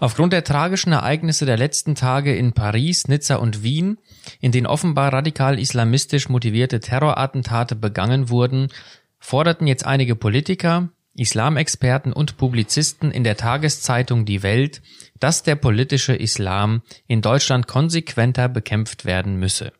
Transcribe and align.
Aufgrund 0.00 0.32
der 0.32 0.44
tragischen 0.44 0.92
Ereignisse 0.92 1.44
der 1.44 1.58
letzten 1.58 1.94
Tage 1.94 2.34
in 2.34 2.52
Paris, 2.52 3.06
Nizza 3.06 3.36
und 3.36 3.62
Wien, 3.62 3.98
in 4.40 4.50
denen 4.50 4.66
offenbar 4.66 5.12
radikal 5.12 5.58
islamistisch 5.58 6.30
motivierte 6.30 6.80
Terrorattentate 6.80 7.76
begangen 7.76 8.30
wurden, 8.30 8.68
forderten 9.18 9.66
jetzt 9.66 9.84
einige 9.84 10.16
Politiker, 10.16 10.88
Islamexperten 11.14 12.14
und 12.14 12.38
Publizisten 12.38 13.10
in 13.10 13.24
der 13.24 13.36
Tageszeitung 13.36 14.24
Die 14.24 14.42
Welt, 14.42 14.80
dass 15.18 15.42
der 15.42 15.56
politische 15.56 16.14
Islam 16.14 16.80
in 17.06 17.20
Deutschland 17.20 17.66
konsequenter 17.66 18.48
bekämpft 18.48 19.04
werden 19.04 19.36
müsse. 19.36 19.72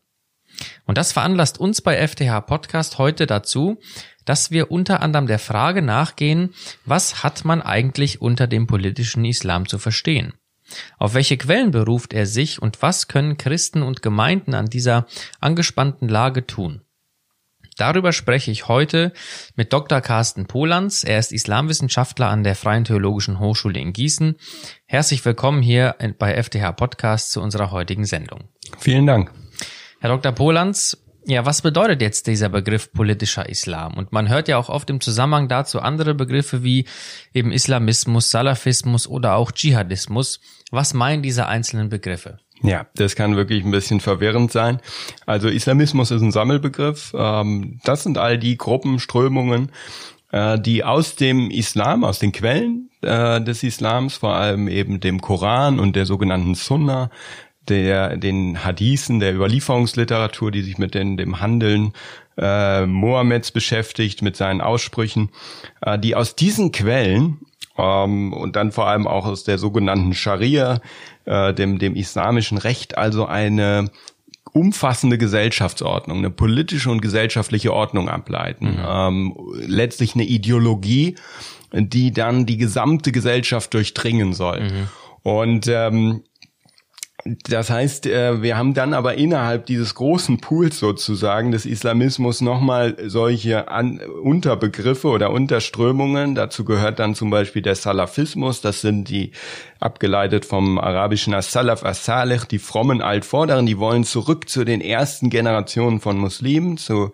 Und 0.85 0.97
das 0.97 1.11
veranlasst 1.11 1.59
uns 1.59 1.81
bei 1.81 2.07
FTH 2.07 2.41
Podcast 2.41 2.97
heute 2.97 3.27
dazu, 3.27 3.79
dass 4.25 4.51
wir 4.51 4.71
unter 4.71 5.01
anderem 5.01 5.27
der 5.27 5.39
Frage 5.39 5.81
nachgehen, 5.81 6.53
was 6.85 7.23
hat 7.23 7.45
man 7.45 7.61
eigentlich 7.61 8.21
unter 8.21 8.47
dem 8.47 8.67
politischen 8.67 9.25
Islam 9.25 9.67
zu 9.67 9.79
verstehen? 9.79 10.33
Auf 10.97 11.13
welche 11.13 11.37
Quellen 11.37 11.71
beruft 11.71 12.13
er 12.13 12.25
sich 12.25 12.61
und 12.61 12.81
was 12.81 13.07
können 13.07 13.37
Christen 13.37 13.81
und 13.83 14.01
Gemeinden 14.01 14.53
an 14.53 14.67
dieser 14.67 15.05
angespannten 15.39 16.07
Lage 16.07 16.47
tun? 16.47 16.81
Darüber 17.77 18.11
spreche 18.11 18.51
ich 18.51 18.67
heute 18.67 19.11
mit 19.55 19.73
Dr. 19.73 20.01
Carsten 20.01 20.45
Polanz. 20.45 21.03
Er 21.03 21.19
ist 21.19 21.31
Islamwissenschaftler 21.31 22.27
an 22.27 22.43
der 22.43 22.55
Freien 22.55 22.83
Theologischen 22.83 23.39
Hochschule 23.39 23.79
in 23.79 23.93
Gießen. 23.93 24.35
Herzlich 24.85 25.23
willkommen 25.25 25.61
hier 25.61 25.95
bei 26.19 26.41
FTH 26.41 26.73
Podcast 26.73 27.31
zu 27.31 27.41
unserer 27.41 27.71
heutigen 27.71 28.05
Sendung. 28.05 28.49
Vielen 28.77 29.07
Dank. 29.07 29.31
Herr 30.01 30.09
Dr. 30.09 30.31
Polanz, 30.31 30.97
ja, 31.27 31.45
was 31.45 31.61
bedeutet 31.61 32.01
jetzt 32.01 32.25
dieser 32.25 32.49
Begriff 32.49 32.91
politischer 32.91 33.47
Islam? 33.47 33.93
Und 33.93 34.11
man 34.11 34.29
hört 34.29 34.47
ja 34.47 34.57
auch 34.57 34.67
oft 34.67 34.89
im 34.89 34.99
Zusammenhang 34.99 35.47
dazu 35.47 35.79
andere 35.79 36.15
Begriffe 36.15 36.63
wie 36.63 36.85
eben 37.35 37.51
Islamismus, 37.51 38.31
Salafismus 38.31 39.07
oder 39.07 39.35
auch 39.35 39.51
Dschihadismus. 39.51 40.39
Was 40.71 40.95
meinen 40.95 41.21
diese 41.21 41.45
einzelnen 41.45 41.89
Begriffe? 41.89 42.39
Ja, 42.63 42.87
das 42.95 43.15
kann 43.15 43.35
wirklich 43.35 43.63
ein 43.63 43.69
bisschen 43.69 43.99
verwirrend 43.99 44.51
sein. 44.51 44.79
Also 45.27 45.49
Islamismus 45.49 46.09
ist 46.09 46.23
ein 46.23 46.31
Sammelbegriff. 46.31 47.13
Ähm, 47.15 47.79
das 47.83 48.01
sind 48.01 48.17
all 48.17 48.39
die 48.39 48.57
Gruppen, 48.57 48.97
Strömungen, 48.97 49.71
äh, 50.31 50.59
die 50.59 50.83
aus 50.83 51.15
dem 51.15 51.51
Islam, 51.51 52.03
aus 52.03 52.17
den 52.17 52.31
Quellen 52.31 52.89
äh, 53.03 53.39
des 53.39 53.61
Islams, 53.61 54.15
vor 54.15 54.33
allem 54.33 54.67
eben 54.67 54.99
dem 54.99 55.21
Koran 55.21 55.79
und 55.79 55.95
der 55.95 56.07
sogenannten 56.07 56.55
Sunna, 56.55 57.11
der, 57.69 58.17
den 58.17 58.63
Hadithen, 58.63 59.19
der 59.19 59.33
Überlieferungsliteratur, 59.33 60.51
die 60.51 60.61
sich 60.61 60.77
mit 60.77 60.93
den, 60.93 61.17
dem 61.17 61.39
Handeln 61.39 61.93
äh, 62.37 62.85
Mohammeds 62.85 63.51
beschäftigt, 63.51 64.21
mit 64.21 64.35
seinen 64.35 64.61
Aussprüchen, 64.61 65.29
äh, 65.81 65.99
die 65.99 66.15
aus 66.15 66.35
diesen 66.35 66.71
Quellen 66.71 67.39
ähm, 67.77 68.33
und 68.33 68.55
dann 68.55 68.71
vor 68.71 68.87
allem 68.87 69.07
auch 69.07 69.25
aus 69.25 69.43
der 69.43 69.57
sogenannten 69.57 70.13
Scharia, 70.13 70.81
äh, 71.25 71.53
dem, 71.53 71.77
dem 71.79 71.95
islamischen 71.95 72.57
Recht, 72.57 72.97
also 72.97 73.25
eine 73.25 73.89
umfassende 74.53 75.17
Gesellschaftsordnung, 75.17 76.17
eine 76.17 76.29
politische 76.29 76.89
und 76.89 77.01
gesellschaftliche 77.01 77.73
Ordnung 77.73 78.09
ableiten. 78.09 78.71
Mhm. 78.71 78.85
Ähm, 78.85 79.37
letztlich 79.67 80.15
eine 80.15 80.25
Ideologie, 80.25 81.15
die 81.73 82.11
dann 82.11 82.45
die 82.45 82.57
gesamte 82.57 83.11
Gesellschaft 83.11 83.73
durchdringen 83.73 84.33
soll. 84.33 84.61
Mhm. 84.61 84.87
Und 85.23 85.67
ähm, 85.67 86.23
das 87.25 87.69
heißt, 87.69 88.07
äh, 88.07 88.41
wir 88.41 88.57
haben 88.57 88.73
dann 88.73 88.93
aber 88.93 89.15
innerhalb 89.15 89.65
dieses 89.65 89.95
großen 89.95 90.39
Pools 90.39 90.79
sozusagen 90.79 91.51
des 91.51 91.65
Islamismus 91.65 92.41
nochmal 92.41 92.97
solche 93.05 93.65
Unterbegriffe 94.23 95.07
oder 95.07 95.31
Unterströmungen. 95.31 96.35
Dazu 96.35 96.65
gehört 96.65 96.99
dann 96.99 97.13
zum 97.13 97.29
Beispiel 97.29 97.61
der 97.61 97.75
Salafismus. 97.75 98.61
Das 98.61 98.81
sind 98.81 99.09
die 99.09 99.31
abgeleitet 99.79 100.45
vom 100.45 100.79
arabischen 100.79 101.33
As-Salaf 101.33 101.83
As-Salih, 101.83 102.41
die 102.49 102.59
frommen 102.59 103.01
Altvorderen. 103.01 103.65
Die 103.65 103.77
wollen 103.77 104.03
zurück 104.03 104.49
zu 104.49 104.63
den 104.63 104.81
ersten 104.81 105.29
Generationen 105.29 105.99
von 105.99 106.17
Muslimen, 106.17 106.77
zu 106.77 107.11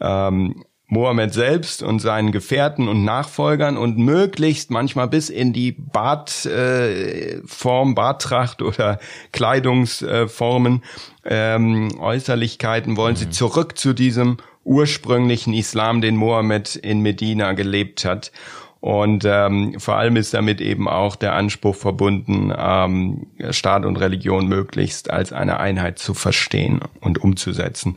ähm, 0.00 0.64
Mohammed 0.92 1.32
selbst 1.32 1.82
und 1.82 2.00
seinen 2.00 2.32
Gefährten 2.32 2.86
und 2.86 3.02
Nachfolgern 3.02 3.78
und 3.78 3.96
möglichst 3.96 4.70
manchmal 4.70 5.08
bis 5.08 5.30
in 5.30 5.54
die 5.54 5.72
Bartform, 5.72 6.52
äh, 7.90 7.94
Barttracht 7.94 8.60
oder 8.60 8.98
Kleidungsformen, 9.32 10.82
ähm, 11.24 11.98
Äußerlichkeiten 11.98 12.98
wollen 12.98 13.14
mhm. 13.14 13.18
sie 13.18 13.30
zurück 13.30 13.78
zu 13.78 13.94
diesem 13.94 14.36
ursprünglichen 14.64 15.54
Islam, 15.54 16.02
den 16.02 16.16
Mohammed 16.16 16.76
in 16.76 17.00
Medina 17.00 17.54
gelebt 17.54 18.04
hat. 18.04 18.30
Und 18.80 19.24
ähm, 19.24 19.80
vor 19.80 19.96
allem 19.96 20.16
ist 20.16 20.34
damit 20.34 20.60
eben 20.60 20.88
auch 20.88 21.16
der 21.16 21.32
Anspruch 21.32 21.76
verbunden, 21.76 22.52
ähm, 22.54 23.28
Staat 23.48 23.86
und 23.86 23.96
Religion 23.96 24.46
möglichst 24.46 25.10
als 25.10 25.32
eine 25.32 25.58
Einheit 25.58 25.98
zu 25.98 26.12
verstehen 26.12 26.80
und 27.00 27.16
umzusetzen. 27.16 27.96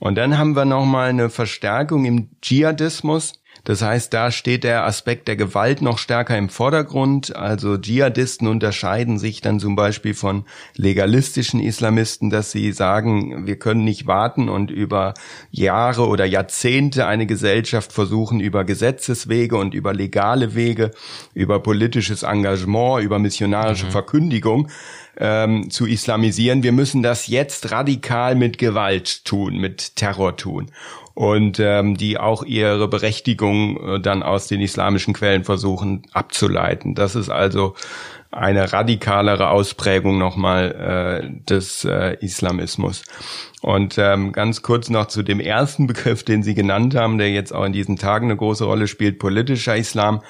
Und 0.00 0.14
dann 0.16 0.38
haben 0.38 0.56
wir 0.56 0.64
nochmal 0.64 1.10
eine 1.10 1.28
Verstärkung 1.28 2.06
im 2.06 2.30
Dschihadismus. 2.40 3.34
Das 3.64 3.82
heißt, 3.82 4.12
da 4.12 4.30
steht 4.30 4.64
der 4.64 4.84
Aspekt 4.84 5.28
der 5.28 5.36
Gewalt 5.36 5.82
noch 5.82 5.98
stärker 5.98 6.36
im 6.36 6.48
Vordergrund. 6.48 7.36
Also 7.36 7.76
Dschihadisten 7.76 8.48
unterscheiden 8.48 9.18
sich 9.18 9.40
dann 9.40 9.60
zum 9.60 9.76
Beispiel 9.76 10.14
von 10.14 10.44
legalistischen 10.76 11.60
Islamisten, 11.60 12.30
dass 12.30 12.52
sie 12.52 12.72
sagen, 12.72 13.46
wir 13.46 13.58
können 13.58 13.84
nicht 13.84 14.06
warten 14.06 14.48
und 14.48 14.70
über 14.70 15.14
Jahre 15.50 16.06
oder 16.06 16.24
Jahrzehnte 16.24 17.06
eine 17.06 17.26
Gesellschaft 17.26 17.92
versuchen, 17.92 18.40
über 18.40 18.64
Gesetzeswege 18.64 19.56
und 19.56 19.74
über 19.74 19.92
legale 19.92 20.54
Wege, 20.54 20.90
über 21.34 21.60
politisches 21.60 22.22
Engagement, 22.22 23.02
über 23.02 23.18
missionarische 23.18 23.86
mhm. 23.86 23.90
Verkündigung 23.90 24.68
ähm, 25.16 25.70
zu 25.70 25.86
islamisieren. 25.86 26.62
Wir 26.62 26.72
müssen 26.72 27.02
das 27.02 27.26
jetzt 27.26 27.70
radikal 27.70 28.34
mit 28.34 28.58
Gewalt 28.58 29.24
tun, 29.24 29.58
mit 29.58 29.96
Terror 29.96 30.36
tun 30.36 30.70
und 31.20 31.60
ähm, 31.60 31.98
die 31.98 32.16
auch 32.16 32.44
ihre 32.44 32.88
Berechtigung 32.88 33.76
äh, 33.76 34.00
dann 34.00 34.22
aus 34.22 34.46
den 34.46 34.62
islamischen 34.62 35.12
Quellen 35.12 35.44
versuchen 35.44 36.04
abzuleiten. 36.14 36.94
Das 36.94 37.14
ist 37.14 37.28
also 37.28 37.74
eine 38.30 38.72
radikalere 38.72 39.50
Ausprägung 39.50 40.16
nochmal 40.16 41.20
äh, 41.20 41.44
des 41.44 41.84
äh, 41.84 42.16
Islamismus. 42.20 43.04
Und 43.60 43.98
ähm, 43.98 44.32
ganz 44.32 44.62
kurz 44.62 44.88
noch 44.88 45.08
zu 45.08 45.22
dem 45.22 45.40
ersten 45.40 45.86
Begriff, 45.86 46.22
den 46.22 46.42
Sie 46.42 46.54
genannt 46.54 46.94
haben, 46.94 47.18
der 47.18 47.30
jetzt 47.30 47.52
auch 47.54 47.66
in 47.66 47.74
diesen 47.74 47.98
Tagen 47.98 48.28
eine 48.28 48.36
große 48.38 48.64
Rolle 48.64 48.88
spielt, 48.88 49.18
politischer 49.18 49.76
Islam 49.76 50.22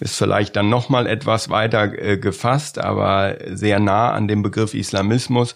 ist 0.00 0.16
vielleicht 0.16 0.56
dann 0.56 0.68
nochmal 0.68 1.06
etwas 1.06 1.50
weiter 1.50 1.96
äh, 1.96 2.18
gefasst, 2.18 2.80
aber 2.80 3.36
sehr 3.46 3.78
nah 3.78 4.10
an 4.10 4.26
dem 4.26 4.42
Begriff 4.42 4.74
Islamismus. 4.74 5.54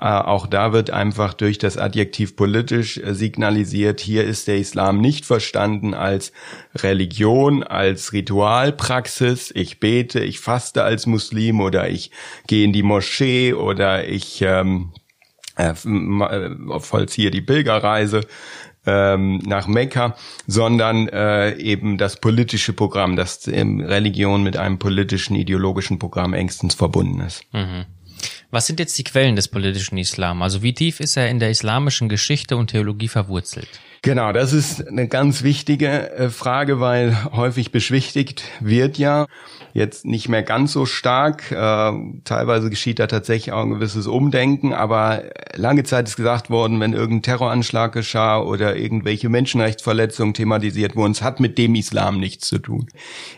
Äh, 0.00 0.04
auch 0.04 0.46
da 0.46 0.72
wird 0.72 0.90
einfach 0.90 1.34
durch 1.34 1.58
das 1.58 1.76
Adjektiv 1.76 2.36
politisch 2.36 2.98
äh, 2.98 3.14
signalisiert, 3.14 4.00
hier 4.00 4.24
ist 4.24 4.46
der 4.46 4.58
Islam 4.58 5.00
nicht 5.00 5.26
verstanden 5.26 5.92
als 5.92 6.32
Religion, 6.76 7.64
als 7.64 8.12
Ritualpraxis. 8.12 9.50
Ich 9.54 9.80
bete, 9.80 10.20
ich 10.20 10.38
faste 10.38 10.84
als 10.84 11.06
Muslim 11.06 11.60
oder 11.60 11.88
ich 11.88 12.12
gehe 12.46 12.64
in 12.64 12.72
die 12.72 12.84
Moschee 12.84 13.54
oder 13.54 14.06
ich 14.06 14.40
ähm, 14.42 14.92
äh, 15.56 15.70
äh 15.70 16.80
vollziehe 16.80 17.32
die 17.32 17.42
Pilgerreise, 17.42 18.20
ähm, 18.86 19.38
nach 19.44 19.66
Mekka, 19.66 20.16
sondern 20.46 21.08
äh, 21.08 21.56
eben 21.56 21.98
das 21.98 22.20
politische 22.20 22.72
Programm, 22.72 23.16
das 23.16 23.46
ähm, 23.48 23.80
Religion 23.80 24.44
mit 24.44 24.56
einem 24.56 24.78
politischen, 24.78 25.34
ideologischen 25.34 25.98
Programm 25.98 26.32
engstens 26.32 26.74
verbunden 26.74 27.20
ist. 27.20 27.42
Mhm. 27.52 27.84
Was 28.50 28.66
sind 28.66 28.80
jetzt 28.80 28.96
die 28.96 29.04
Quellen 29.04 29.36
des 29.36 29.48
politischen 29.48 29.98
Islam? 29.98 30.40
Also 30.40 30.62
wie 30.62 30.72
tief 30.72 31.00
ist 31.00 31.18
er 31.18 31.28
in 31.28 31.38
der 31.38 31.50
islamischen 31.50 32.08
Geschichte 32.08 32.56
und 32.56 32.68
Theologie 32.70 33.08
verwurzelt? 33.08 33.68
Genau, 34.02 34.32
das 34.32 34.52
ist 34.52 34.86
eine 34.86 35.08
ganz 35.08 35.42
wichtige 35.42 36.10
äh, 36.12 36.30
Frage, 36.30 36.78
weil 36.78 37.32
häufig 37.32 37.72
beschwichtigt 37.72 38.44
wird 38.60 38.96
ja 38.96 39.26
jetzt 39.72 40.04
nicht 40.04 40.28
mehr 40.28 40.42
ganz 40.42 40.72
so 40.72 40.86
stark. 40.86 41.50
Äh, 41.50 41.92
teilweise 42.24 42.70
geschieht 42.70 42.98
da 42.98 43.06
tatsächlich 43.06 43.52
auch 43.52 43.62
ein 43.62 43.70
gewisses 43.70 44.06
Umdenken, 44.06 44.72
aber 44.72 45.24
lange 45.54 45.84
Zeit 45.84 46.08
ist 46.08 46.16
gesagt 46.16 46.48
worden, 46.48 46.80
wenn 46.80 46.92
irgendein 46.92 47.22
Terroranschlag 47.22 47.92
geschah 47.92 48.40
oder 48.40 48.76
irgendwelche 48.76 49.28
Menschenrechtsverletzungen 49.28 50.34
thematisiert 50.34 50.94
wurden, 50.94 51.12
es 51.12 51.22
hat 51.22 51.40
mit 51.40 51.58
dem 51.58 51.74
Islam 51.74 52.20
nichts 52.20 52.46
zu 52.48 52.58
tun. 52.58 52.88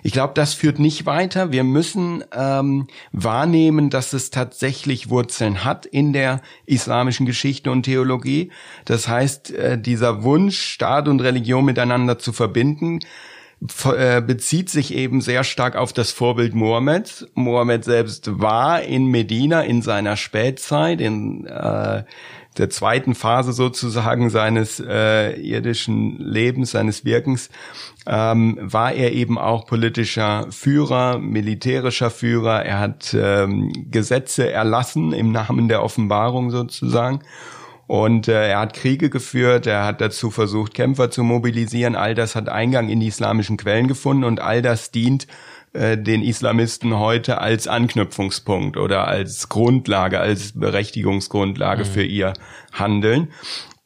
Ich 0.02 0.12
glaube, 0.12 0.34
das 0.34 0.54
führt 0.54 0.78
nicht 0.78 1.06
weiter. 1.06 1.52
Wir 1.52 1.64
müssen 1.64 2.22
ähm, 2.36 2.86
wahrnehmen, 3.12 3.90
dass 3.90 4.12
es 4.12 4.30
tatsächlich 4.30 5.10
Wurzeln 5.10 5.64
hat 5.64 5.86
in 5.86 6.12
der 6.12 6.42
islamischen 6.66 7.26
Geschichte 7.26 7.70
und 7.70 7.84
Theologie. 7.84 8.50
Das 8.84 9.08
heißt, 9.08 9.52
äh, 9.52 9.80
dieser 9.80 10.22
Wunsch, 10.22 10.49
Staat 10.58 11.08
und 11.08 11.20
Religion 11.20 11.64
miteinander 11.64 12.18
zu 12.18 12.32
verbinden, 12.32 13.00
äh, 13.94 14.22
bezieht 14.22 14.70
sich 14.70 14.94
eben 14.94 15.20
sehr 15.20 15.44
stark 15.44 15.76
auf 15.76 15.92
das 15.92 16.12
Vorbild 16.12 16.54
Mohammed. 16.54 17.28
Mohammed 17.34 17.84
selbst 17.84 18.40
war 18.40 18.82
in 18.82 19.06
Medina 19.06 19.62
in 19.62 19.82
seiner 19.82 20.16
Spätzeit, 20.16 21.00
in, 21.00 21.46
äh, 21.46 22.04
der 22.58 22.70
zweiten 22.70 23.14
Phase 23.14 23.52
sozusagen 23.52 24.28
seines 24.28 24.80
äh, 24.80 25.32
irdischen 25.40 26.18
Lebens, 26.18 26.72
seines 26.72 27.04
Wirkens, 27.04 27.50
ähm, 28.06 28.58
war 28.60 28.92
er 28.92 29.12
eben 29.12 29.38
auch 29.38 29.66
politischer 29.66 30.46
Führer, 30.50 31.18
militärischer 31.18 32.10
Führer. 32.10 32.64
Er 32.64 32.80
hat 32.80 33.14
ähm, 33.14 33.72
Gesetze 33.90 34.50
erlassen 34.50 35.12
im 35.12 35.32
Namen 35.32 35.68
der 35.68 35.82
Offenbarung 35.82 36.50
sozusagen. 36.50 37.20
Und 37.90 38.28
äh, 38.28 38.50
er 38.50 38.60
hat 38.60 38.74
Kriege 38.74 39.10
geführt, 39.10 39.66
er 39.66 39.84
hat 39.84 40.00
dazu 40.00 40.30
versucht, 40.30 40.74
Kämpfer 40.74 41.10
zu 41.10 41.24
mobilisieren. 41.24 41.96
All 41.96 42.14
das 42.14 42.36
hat 42.36 42.48
Eingang 42.48 42.88
in 42.88 43.00
die 43.00 43.08
islamischen 43.08 43.56
Quellen 43.56 43.88
gefunden 43.88 44.22
und 44.22 44.38
all 44.38 44.62
das 44.62 44.92
dient 44.92 45.26
äh, 45.72 45.98
den 45.98 46.22
Islamisten 46.22 47.00
heute 47.00 47.40
als 47.40 47.66
Anknüpfungspunkt 47.66 48.76
oder 48.76 49.08
als 49.08 49.48
Grundlage, 49.48 50.20
als 50.20 50.52
Berechtigungsgrundlage 50.52 51.82
mhm. 51.82 51.88
für 51.88 52.04
ihr 52.04 52.34
Handeln. 52.72 53.32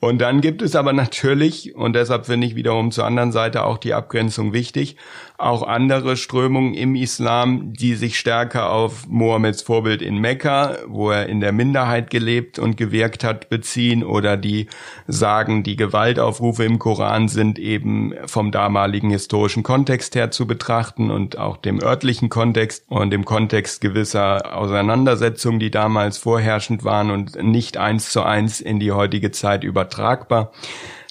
Und 0.00 0.18
dann 0.18 0.42
gibt 0.42 0.60
es 0.60 0.76
aber 0.76 0.92
natürlich, 0.92 1.74
und 1.74 1.96
deshalb 1.96 2.26
finde 2.26 2.46
ich 2.46 2.56
wiederum 2.56 2.90
zur 2.90 3.06
anderen 3.06 3.32
Seite 3.32 3.64
auch 3.64 3.78
die 3.78 3.94
Abgrenzung 3.94 4.52
wichtig, 4.52 4.96
auch 5.44 5.62
andere 5.62 6.16
Strömungen 6.16 6.74
im 6.74 6.94
Islam, 6.94 7.72
die 7.72 7.94
sich 7.94 8.18
stärker 8.18 8.70
auf 8.70 9.06
Mohammeds 9.08 9.62
Vorbild 9.62 10.00
in 10.00 10.18
Mekka, 10.18 10.78
wo 10.86 11.10
er 11.10 11.28
in 11.28 11.40
der 11.40 11.52
Minderheit 11.52 12.10
gelebt 12.10 12.58
und 12.58 12.76
gewirkt 12.76 13.24
hat, 13.24 13.48
beziehen 13.50 14.02
oder 14.02 14.36
die 14.36 14.68
sagen, 15.06 15.62
die 15.62 15.76
Gewaltaufrufe 15.76 16.64
im 16.64 16.78
Koran 16.78 17.28
sind 17.28 17.58
eben 17.58 18.14
vom 18.26 18.52
damaligen 18.52 19.10
historischen 19.10 19.62
Kontext 19.62 20.14
her 20.14 20.30
zu 20.30 20.46
betrachten 20.46 21.10
und 21.10 21.38
auch 21.38 21.58
dem 21.58 21.82
örtlichen 21.82 22.30
Kontext 22.30 22.84
und 22.88 23.10
dem 23.10 23.24
Kontext 23.24 23.80
gewisser 23.80 24.56
Auseinandersetzungen, 24.56 25.60
die 25.60 25.70
damals 25.70 26.18
vorherrschend 26.18 26.84
waren 26.84 27.10
und 27.10 27.42
nicht 27.42 27.76
eins 27.76 28.10
zu 28.10 28.22
eins 28.22 28.60
in 28.60 28.80
die 28.80 28.92
heutige 28.92 29.30
Zeit 29.30 29.62
übertragbar. 29.62 30.52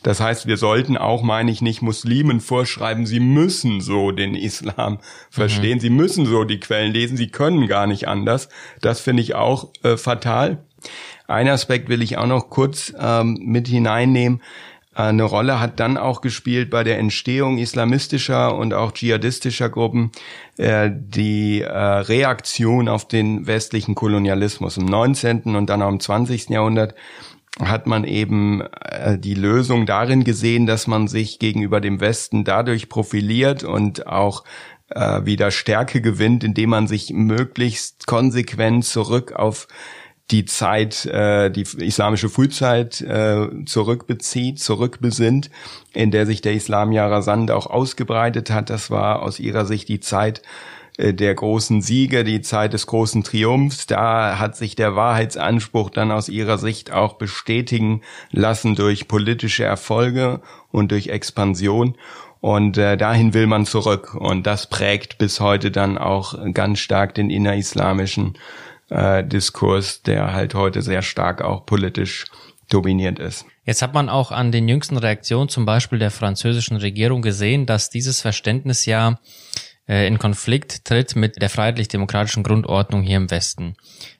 Das 0.03 0.19
heißt, 0.19 0.47
wir 0.47 0.57
sollten 0.57 0.97
auch, 0.97 1.23
meine 1.23 1.49
ich 1.49 1.61
nicht, 1.61 1.81
Muslimen 1.81 2.41
vorschreiben, 2.41 3.05
sie 3.05 3.21
müssen 3.21 3.81
so 3.81 4.11
den 4.11 4.35
Islam 4.35 4.99
verstehen, 5.29 5.77
mhm. 5.77 5.81
sie 5.81 5.89
müssen 5.89 6.25
so 6.25 6.43
die 6.43 6.59
Quellen 6.59 6.93
lesen, 6.93 7.17
sie 7.17 7.29
können 7.29 7.67
gar 7.67 7.87
nicht 7.87 8.07
anders. 8.07 8.49
Das 8.81 8.99
finde 8.99 9.23
ich 9.23 9.33
auch 9.33 9.69
äh, 9.83 9.97
fatal. 9.97 10.63
Ein 11.27 11.47
Aspekt 11.47 11.89
will 11.89 12.01
ich 12.01 12.17
auch 12.17 12.27
noch 12.27 12.49
kurz 12.49 12.93
ähm, 12.99 13.39
mit 13.41 13.67
hineinnehmen. 13.67 14.41
Äh, 14.95 15.03
eine 15.03 15.23
Rolle 15.23 15.59
hat 15.59 15.79
dann 15.79 15.97
auch 15.97 16.21
gespielt 16.21 16.69
bei 16.69 16.83
der 16.83 16.99
Entstehung 16.99 17.57
islamistischer 17.57 18.55
und 18.55 18.73
auch 18.73 18.91
dschihadistischer 18.91 19.69
Gruppen 19.69 20.11
äh, 20.57 20.89
die 20.91 21.61
äh, 21.61 21.69
Reaktion 21.69 22.89
auf 22.89 23.07
den 23.07 23.47
westlichen 23.47 23.95
Kolonialismus 23.95 24.77
im 24.77 24.85
19. 24.85 25.55
und 25.55 25.69
dann 25.69 25.81
auch 25.81 25.89
im 25.89 25.99
20. 25.99 26.49
Jahrhundert 26.49 26.93
hat 27.59 27.85
man 27.85 28.03
eben 28.03 28.61
äh, 28.61 29.17
die 29.17 29.35
Lösung 29.35 29.85
darin 29.85 30.23
gesehen, 30.23 30.65
dass 30.65 30.87
man 30.87 31.07
sich 31.07 31.39
gegenüber 31.39 31.81
dem 31.81 31.99
Westen 31.99 32.43
dadurch 32.43 32.89
profiliert 32.89 33.63
und 33.63 34.07
auch 34.07 34.43
äh, 34.89 35.25
wieder 35.25 35.51
Stärke 35.51 36.01
gewinnt, 36.01 36.43
indem 36.43 36.71
man 36.71 36.87
sich 36.87 37.11
möglichst 37.11 38.07
konsequent 38.07 38.85
zurück 38.85 39.33
auf 39.33 39.67
die 40.31 40.45
Zeit, 40.45 41.05
äh, 41.05 41.51
die 41.51 41.61
islamische 41.61 42.29
Frühzeit 42.29 43.01
äh, 43.01 43.47
zurückbezieht, 43.65 44.59
zurückbesinnt, 44.59 45.49
in 45.93 46.11
der 46.11 46.25
sich 46.25 46.41
der 46.41 46.53
Islam 46.53 46.91
ja 46.91 47.07
rasant 47.07 47.51
auch 47.51 47.67
ausgebreitet 47.67 48.49
hat. 48.49 48.69
Das 48.69 48.89
war 48.89 49.21
aus 49.21 49.39
ihrer 49.39 49.65
Sicht 49.65 49.89
die 49.89 49.99
Zeit 49.99 50.41
der 50.97 51.33
großen 51.33 51.81
Siege, 51.81 52.23
die 52.23 52.41
Zeit 52.41 52.73
des 52.73 52.85
großen 52.85 53.23
Triumphs. 53.23 53.87
Da 53.87 54.37
hat 54.39 54.55
sich 54.55 54.75
der 54.75 54.95
Wahrheitsanspruch 54.95 55.89
dann 55.89 56.11
aus 56.11 56.29
ihrer 56.29 56.57
Sicht 56.57 56.91
auch 56.91 57.13
bestätigen 57.13 58.01
lassen 58.31 58.75
durch 58.75 59.07
politische 59.07 59.63
Erfolge 59.63 60.41
und 60.71 60.91
durch 60.91 61.07
Expansion. 61.07 61.95
Und 62.41 62.77
äh, 62.77 62.97
dahin 62.97 63.33
will 63.33 63.47
man 63.47 63.65
zurück. 63.65 64.15
Und 64.15 64.45
das 64.45 64.67
prägt 64.67 65.17
bis 65.17 65.39
heute 65.39 65.71
dann 65.71 65.97
auch 65.97 66.35
ganz 66.53 66.79
stark 66.79 67.15
den 67.15 67.29
innerislamischen 67.29 68.33
äh, 68.89 69.23
Diskurs, 69.23 70.03
der 70.03 70.33
halt 70.33 70.53
heute 70.53 70.81
sehr 70.81 71.01
stark 71.01 71.41
auch 71.41 71.65
politisch 71.65 72.25
dominiert 72.69 73.17
ist. 73.19 73.45
Jetzt 73.65 73.81
hat 73.81 73.93
man 73.93 74.09
auch 74.09 74.31
an 74.31 74.51
den 74.51 74.67
jüngsten 74.67 74.97
Reaktionen 74.97 75.47
zum 75.47 75.65
Beispiel 75.65 75.99
der 75.99 76.11
französischen 76.11 76.75
Regierung 76.77 77.21
gesehen, 77.21 77.65
dass 77.65 77.89
dieses 77.89 78.19
Verständnis 78.19 78.85
ja 78.85 79.11
äh, 79.11 79.15
in 79.85 80.17
Konflikt 80.17 80.85
tritt 80.85 81.15
mit 81.17 81.41
der 81.41 81.49
freiheitlich-demokratischen 81.49 82.43
Grundordnung 82.43 83.01
hier 83.01 83.17
im 83.17 83.29
Westen. 83.29 83.75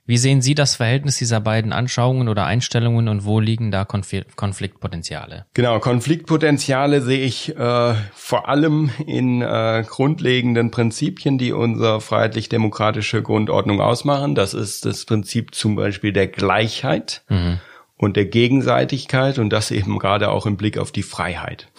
Wie 0.05 0.17
sehen 0.17 0.41
Sie 0.41 0.55
das 0.55 0.75
Verhältnis 0.75 1.17
dieser 1.17 1.39
beiden 1.39 1.71
Anschauungen 1.71 2.27
oder 2.27 2.45
Einstellungen 2.45 3.07
und 3.07 3.23
wo 3.23 3.39
liegen 3.39 3.71
da 3.71 3.85
Konfliktpotenziale? 3.85 5.45
Genau, 5.53 5.79
Konfliktpotenziale 5.79 7.01
sehe 7.01 7.23
ich 7.23 7.55
äh, 7.55 7.93
vor 8.13 8.49
allem 8.49 8.89
in 9.07 9.41
äh, 9.41 9.85
grundlegenden 9.87 10.71
Prinzipien, 10.71 11.37
die 11.37 11.53
unsere 11.53 12.01
freiheitlich-demokratische 12.01 13.21
Grundordnung 13.21 13.79
ausmachen. 13.79 14.35
Das 14.35 14.53
ist 14.53 14.85
das 14.85 15.05
Prinzip 15.05 15.55
zum 15.55 15.77
Beispiel 15.77 16.11
der 16.11 16.27
Gleichheit 16.27 17.23
mhm. 17.29 17.61
und 17.95 18.17
der 18.17 18.25
Gegenseitigkeit 18.25 19.39
und 19.39 19.51
das 19.51 19.71
eben 19.71 19.97
gerade 19.99 20.29
auch 20.29 20.45
im 20.45 20.57
Blick 20.57 20.77
auf 20.77 20.91
die 20.91 21.03
Freiheit. 21.03 21.69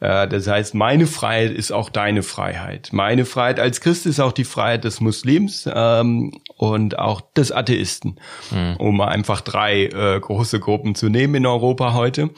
Äh, 0.00 0.28
das 0.28 0.46
heißt, 0.46 0.74
meine 0.74 1.06
Freiheit 1.06 1.52
ist 1.52 1.72
auch 1.72 1.90
deine 1.90 2.22
Freiheit. 2.22 2.90
Meine 2.92 3.24
Freiheit 3.24 3.60
als 3.60 3.80
Christ 3.80 4.06
ist 4.06 4.20
auch 4.20 4.32
die 4.32 4.44
Freiheit 4.44 4.84
des 4.84 5.00
Muslims 5.00 5.68
ähm, 5.72 6.32
und 6.56 6.98
auch 6.98 7.22
des 7.36 7.52
Atheisten, 7.52 8.18
mhm. 8.50 8.76
um 8.78 9.00
einfach 9.00 9.40
drei 9.40 9.84
äh, 9.84 10.20
große 10.20 10.60
Gruppen 10.60 10.94
zu 10.94 11.08
nehmen 11.08 11.36
in 11.36 11.46
Europa 11.46 11.94
heute. 11.94 12.30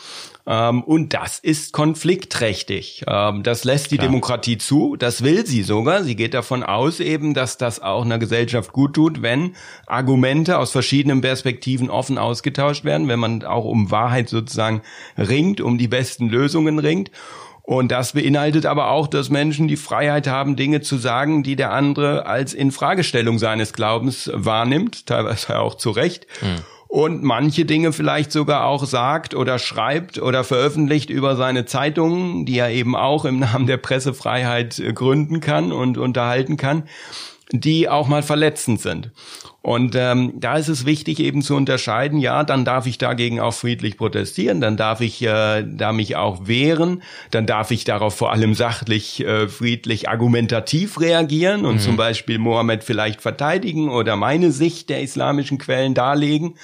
Ähm, 0.47 0.83
und 0.83 1.15
das 1.15 1.41
ist 1.41 1.73
konfliktträchtig. 1.73 3.05
Ähm, 3.07 3.43
das 3.43 3.65
lässt 3.65 3.91
die 3.91 3.97
Klar. 3.97 4.09
Demokratie 4.09 4.57
zu. 4.57 4.97
Das 4.97 5.23
will 5.25 5.45
sie 5.45 5.63
sogar. 5.63 6.05
Sie 6.05 6.17
geht 6.17 6.35
davon 6.35 6.63
aus 6.63 7.01
eben, 7.01 7.35
dass 7.35 7.59
das 7.59 7.81
auch 7.81 8.05
einer 8.05 8.19
Gesellschaft 8.19 8.73
gut 8.73 8.95
tut, 8.95 9.21
wenn 9.21 9.57
Argumente 9.87 10.59
aus 10.59 10.71
verschiedenen 10.71 11.21
Perspektiven 11.21 11.91
offen 11.91 12.19
ausgetauscht 12.19 12.85
werden, 12.85 13.09
wenn 13.09 13.19
man 13.19 13.43
auch 13.45 13.65
um 13.65 13.91
Wahrheit 13.91 14.29
sozusagen 14.29 14.81
ringt, 15.19 15.61
um 15.61 15.77
die 15.77 15.89
besten 15.89 16.29
Lösungen 16.29 16.79
ringt. 16.79 17.11
Und 17.69 17.93
das 17.93 18.15
beinhaltet 18.15 18.65
aber 18.65 18.91
auch, 18.91 19.09
dass 19.09 19.29
Menschen 19.29 19.69
die 19.69 19.77
Freiheit 19.77 20.27
haben, 20.27 20.57
Dinge 20.57 20.81
zu 20.81 20.97
sagen, 20.97 21.43
die 21.43 21.55
der 21.55 21.71
andere 21.71 22.25
als 22.25 22.55
Infragestellung 22.55 23.39
seines 23.39 23.75
Glaubens 23.75 24.31
wahrnimmt, 24.33 25.05
teilweise 25.05 25.59
auch 25.61 25.75
zu 25.75 25.91
Recht. 25.91 26.27
Mhm. 26.41 26.63
Und 26.87 27.23
manche 27.23 27.67
Dinge 27.67 27.93
vielleicht 27.93 28.33
sogar 28.33 28.65
auch 28.65 28.87
sagt 28.87 29.35
oder 29.35 29.59
schreibt 29.59 30.17
oder 30.17 30.45
veröffentlicht 30.45 31.11
über 31.11 31.37
seine 31.37 31.67
Zeitungen, 31.67 32.47
die 32.47 32.59
er 32.59 32.71
eben 32.71 32.97
auch 32.97 33.27
im 33.27 33.39
Namen 33.41 33.67
der 33.67 33.77
Pressefreiheit 33.77 34.83
gründen 34.95 35.41
kann 35.41 35.71
und 35.71 35.99
unterhalten 35.99 36.57
kann 36.57 36.85
die 37.51 37.89
auch 37.89 38.09
mal 38.09 38.23
verletzend 38.23 38.81
sind. 38.81 39.11
Und 39.61 39.97
ähm, 39.97 40.35
da 40.37 40.57
ist 40.57 40.69
es 40.69 40.87
wichtig 40.87 41.19
eben 41.19 41.43
zu 41.43 41.57
unterscheiden, 41.57 42.21
ja, 42.21 42.45
dann 42.45 42.65
darf 42.65 42.87
ich 42.87 42.97
dagegen 42.97 43.41
auch 43.41 43.53
friedlich 43.53 43.97
protestieren, 43.97 44.61
dann 44.61 44.77
darf 44.77 45.01
ich 45.01 45.21
äh, 45.21 45.65
da 45.67 45.93
mich 45.93 46.15
auch 46.15 46.47
wehren, 46.47 47.03
dann 47.33 47.45
darf 47.45 47.73
ich 47.73 47.85
darauf 47.85 48.15
vor 48.15 48.33
allem 48.33 48.55
sachlich, 48.55 49.21
äh, 49.21 49.49
friedlich, 49.49 50.09
argumentativ 50.09 51.01
reagieren 51.01 51.67
und 51.67 51.77
mhm. 51.77 51.81
zum 51.81 51.97
Beispiel 51.97 52.39
Mohammed 52.39 52.85
vielleicht 52.85 53.21
verteidigen 53.21 53.91
oder 53.91 54.15
meine 54.15 54.53
Sicht 54.53 54.91
der 54.91 55.03
islamischen 55.03 55.59
Quellen 55.59 55.93
darlegen. 55.93 56.55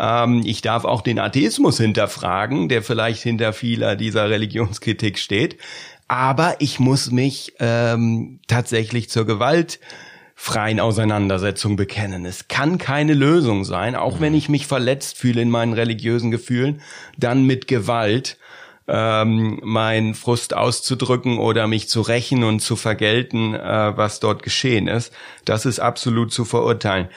Ähm, 0.00 0.42
ich 0.44 0.60
darf 0.60 0.84
auch 0.84 1.02
den 1.02 1.20
Atheismus 1.20 1.78
hinterfragen, 1.78 2.68
der 2.68 2.82
vielleicht 2.82 3.22
hinter 3.22 3.52
vieler 3.52 3.94
dieser 3.94 4.28
Religionskritik 4.28 5.20
steht. 5.20 5.58
Aber 6.08 6.56
ich 6.58 6.80
muss 6.80 7.12
mich 7.12 7.54
ähm, 7.60 8.40
tatsächlich 8.48 9.08
zur 9.08 9.24
Gewalt 9.24 9.78
freien 10.34 10.80
Auseinandersetzung 10.80 11.76
bekennen. 11.76 12.26
Es 12.26 12.48
kann 12.48 12.78
keine 12.78 13.14
Lösung 13.14 13.64
sein, 13.64 13.94
auch 13.94 14.20
wenn 14.20 14.34
ich 14.34 14.48
mich 14.48 14.66
verletzt 14.66 15.18
fühle 15.18 15.42
in 15.42 15.50
meinen 15.50 15.72
religiösen 15.72 16.30
Gefühlen, 16.30 16.80
dann 17.16 17.44
mit 17.44 17.68
Gewalt 17.68 18.36
ähm, 18.86 19.60
meinen 19.62 20.14
Frust 20.14 20.54
auszudrücken 20.54 21.38
oder 21.38 21.66
mich 21.66 21.88
zu 21.88 22.02
rächen 22.02 22.44
und 22.44 22.60
zu 22.60 22.76
vergelten, 22.76 23.54
äh, 23.54 23.96
was 23.96 24.20
dort 24.20 24.42
geschehen 24.42 24.88
ist. 24.88 25.12
Das 25.44 25.64
ist 25.64 25.80
absolut 25.80 26.32
zu 26.32 26.44
verurteilen. 26.44 27.08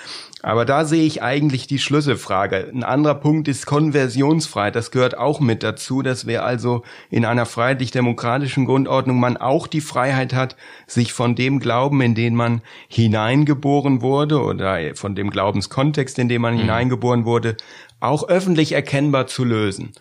Aber 0.44 0.66
da 0.66 0.86
sehe 0.86 1.04
ich 1.04 1.24
eigentlich 1.24 1.68
die 1.68 1.80
Schlüsselfrage. 1.80 2.72
Ein 2.74 2.84
anderer 2.84 3.16
Punkt 3.16 3.48
ist 3.48 3.66
Konversionsfreiheit. 3.66 4.76
Das 4.76 4.92
gehört 4.92 5.18
auch 5.18 5.40
mit 5.40 5.64
dazu, 5.64 6.04
dass 6.04 6.28
wir 6.28 6.46
also 6.46 6.84
in 7.10 7.26
einer 7.26 7.46
freiheitlich-demokratischen 7.46 8.66
Grundordnung 8.66 9.20
man 9.20 9.36
auch 9.36 9.68
die 9.68 9.82
Freiheit 9.82 10.34
hat, 10.34 10.56
sich 10.86 11.12
von 11.12 11.36
dem 11.36 11.60
Glauben, 11.60 12.00
in 12.02 12.14
den 12.16 12.36
man 12.36 12.62
hineingeboren 12.88 14.02
wurde 14.02 14.42
oder 14.42 14.96
von 14.96 15.16
dem 15.16 15.32
Glaubenskontext, 15.32 16.20
in 16.20 16.30
dem 16.30 16.44
man 16.44 16.54
mhm. 16.54 16.60
hineingeboren 16.60 17.26
wurde, 17.26 17.58
auch 18.00 18.30
öffentlich 18.30 18.74
erkennbar 18.74 19.28
zu 19.28 19.44
lösen. 19.44 19.92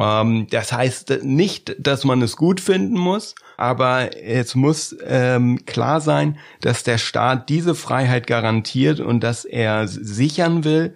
Ähm, 0.00 0.46
das 0.50 0.72
heißt 0.72 1.22
nicht, 1.22 1.76
dass 1.78 2.04
man 2.04 2.22
es 2.22 2.36
gut 2.36 2.60
finden 2.60 2.98
muss, 2.98 3.34
aber 3.56 4.16
es 4.16 4.54
muss 4.54 4.96
ähm, 5.06 5.66
klar 5.66 6.00
sein, 6.00 6.38
dass 6.62 6.82
der 6.82 6.98
Staat 6.98 7.50
diese 7.50 7.74
Freiheit 7.74 8.26
garantiert 8.26 9.00
und 9.00 9.20
dass 9.20 9.44
er 9.44 9.86
sichern 9.86 10.64
will, 10.64 10.94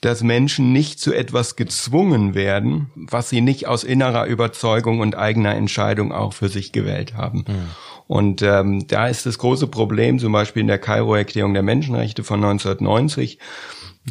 dass 0.00 0.22
Menschen 0.22 0.72
nicht 0.72 0.98
zu 0.98 1.12
etwas 1.12 1.56
gezwungen 1.56 2.34
werden, 2.34 2.90
was 2.94 3.28
sie 3.28 3.42
nicht 3.42 3.68
aus 3.68 3.84
innerer 3.84 4.26
Überzeugung 4.26 5.00
und 5.00 5.14
eigener 5.14 5.54
Entscheidung 5.54 6.10
auch 6.10 6.32
für 6.32 6.48
sich 6.48 6.72
gewählt 6.72 7.14
haben. 7.14 7.44
Mhm. 7.46 7.70
Und 8.06 8.42
ähm, 8.42 8.88
da 8.88 9.06
ist 9.06 9.26
das 9.26 9.38
große 9.38 9.68
Problem, 9.68 10.18
zum 10.18 10.32
Beispiel 10.32 10.62
in 10.62 10.66
der 10.66 10.78
Kairo-Erklärung 10.78 11.54
der 11.54 11.62
Menschenrechte 11.62 12.24
von 12.24 12.42
1990, 12.42 13.38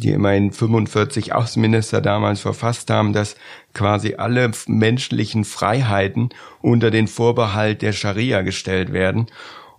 die 0.00 0.10
immerhin 0.10 0.52
45 0.52 1.34
Außenminister 1.34 2.00
damals 2.00 2.40
verfasst 2.40 2.90
haben, 2.90 3.12
dass 3.12 3.36
quasi 3.74 4.14
alle 4.16 4.50
menschlichen 4.66 5.44
Freiheiten 5.44 6.30
unter 6.60 6.90
den 6.90 7.06
Vorbehalt 7.06 7.82
der 7.82 7.92
Scharia 7.92 8.42
gestellt 8.42 8.92
werden 8.92 9.26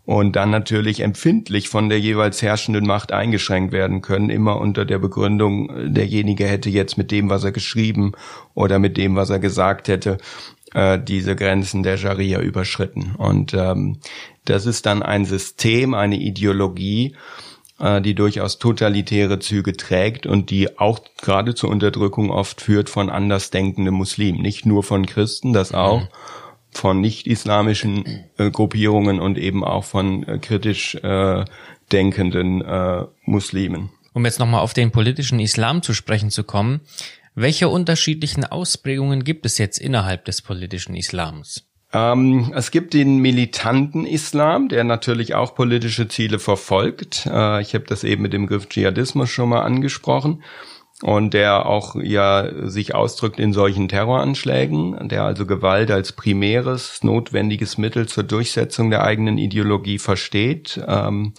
und 0.06 0.36
dann 0.36 0.50
natürlich 0.50 1.02
empfindlich 1.02 1.70
von 1.70 1.90
der 1.90 2.00
jeweils 2.00 2.42
herrschenden 2.42 2.86
Macht 2.86 3.12
eingeschränkt 3.12 3.72
werden 3.72 4.02
können, 4.02 4.30
immer 4.30 4.60
unter 4.60 4.86
der 4.86 5.00
Begründung, 5.00 5.94
derjenige 5.94 6.46
hätte 6.46 6.70
jetzt 6.70 6.98
mit 6.98 7.12
dem, 7.12 7.30
was 7.30 7.44
er 7.44 7.52
geschrieben 7.52 8.14
oder 8.54 8.80
mit 8.80 8.98
dem, 8.98 9.16
was 9.16 9.30
er 9.30 9.40
gesagt 9.40 9.88
hätte, 9.88 10.18
äh, 10.74 11.00
diese 11.00 11.36
Grenzen 11.36 11.84
der 11.84 11.98
Scharia 11.98 12.40
überschritten. 12.42 13.16
Und 13.18 13.54
ähm, 13.54 13.98
das 14.46 14.66
ist 14.66 14.86
dann 14.86 15.04
ein 15.04 15.26
System, 15.26 15.94
eine 15.94 16.18
Ideologie, 16.18 17.16
die 18.02 18.14
durchaus 18.14 18.60
totalitäre 18.60 19.40
Züge 19.40 19.76
trägt 19.76 20.28
und 20.28 20.52
die 20.52 20.78
auch 20.78 21.00
gerade 21.20 21.56
zur 21.56 21.72
Unterdrückung 21.72 22.30
oft 22.30 22.62
führt 22.62 22.90
von 22.90 23.10
andersdenkenden 23.10 23.94
Muslimen, 23.94 24.42
nicht 24.42 24.68
nur 24.68 24.84
von 24.84 25.08
Christen, 25.08 25.52
das 25.52 25.74
auch. 25.74 26.02
Mhm 26.02 26.08
von 26.72 27.02
nicht-islamischen 27.02 28.24
äh, 28.38 28.50
Gruppierungen 28.50 29.20
und 29.20 29.38
eben 29.38 29.64
auch 29.64 29.84
von 29.84 30.24
äh, 30.24 30.40
kritisch 30.40 30.96
äh, 30.96 31.46
denkenden 31.92 32.62
äh, 32.62 33.06
Muslimen. 33.26 33.90
Um 34.14 34.26
jetzt 34.26 34.40
nochmal 34.40 34.62
auf 34.62 34.74
den 34.74 34.92
politischen 34.92 35.40
Islam 35.40 35.82
zu 35.82 35.94
sprechen 35.94 36.32
zu 36.32 36.44
kommen, 36.44 36.82
welche 37.36 37.70
unterschiedlichen 37.70 38.44
Ausprägungen 38.46 39.24
gibt 39.24 39.46
es 39.46 39.58
jetzt 39.58 39.78
innerhalb 39.78 40.26
des 40.26 40.42
politischen 40.42 40.96
Islams? 40.96 41.71
Ähm, 41.94 42.54
es 42.56 42.72
gibt 42.72 42.94
den 42.94 43.18
militanten 43.18 44.06
Islam, 44.06 44.70
der 44.70 44.84
natürlich 44.84 45.36
auch 45.36 45.56
politische 45.56 46.08
Ziele 46.08 46.40
verfolgt. 46.40 47.26
Äh, 47.26 47.62
ich 47.62 47.74
habe 47.74 47.86
das 47.86 48.04
eben 48.04 48.22
mit 48.22 48.34
dem 48.34 48.46
Begriff 48.46 48.70
Dschihadismus 48.70 49.30
schon 49.30 49.50
mal 49.50 49.62
angesprochen 49.62 50.44
und 51.02 51.34
der 51.34 51.66
auch 51.66 51.96
ja 51.96 52.48
sich 52.70 52.96
ausdrückt 52.96 53.40
in 53.40 53.54
solchen 53.54 53.90
Terroranschlägen, 53.90 55.10
der 55.10 55.24
also 55.24 55.46
Gewalt 55.46 55.92
als 55.92 56.14
primäres, 56.14 57.04
notwendiges 57.04 57.78
Mittel 57.78 58.08
zur 58.08 58.24
Durchsetzung 58.24 58.90
der 58.90 59.04
eigenen 59.04 59.38
Ideologie 59.38 60.00
versteht 60.00 60.80
ähm, 60.88 61.34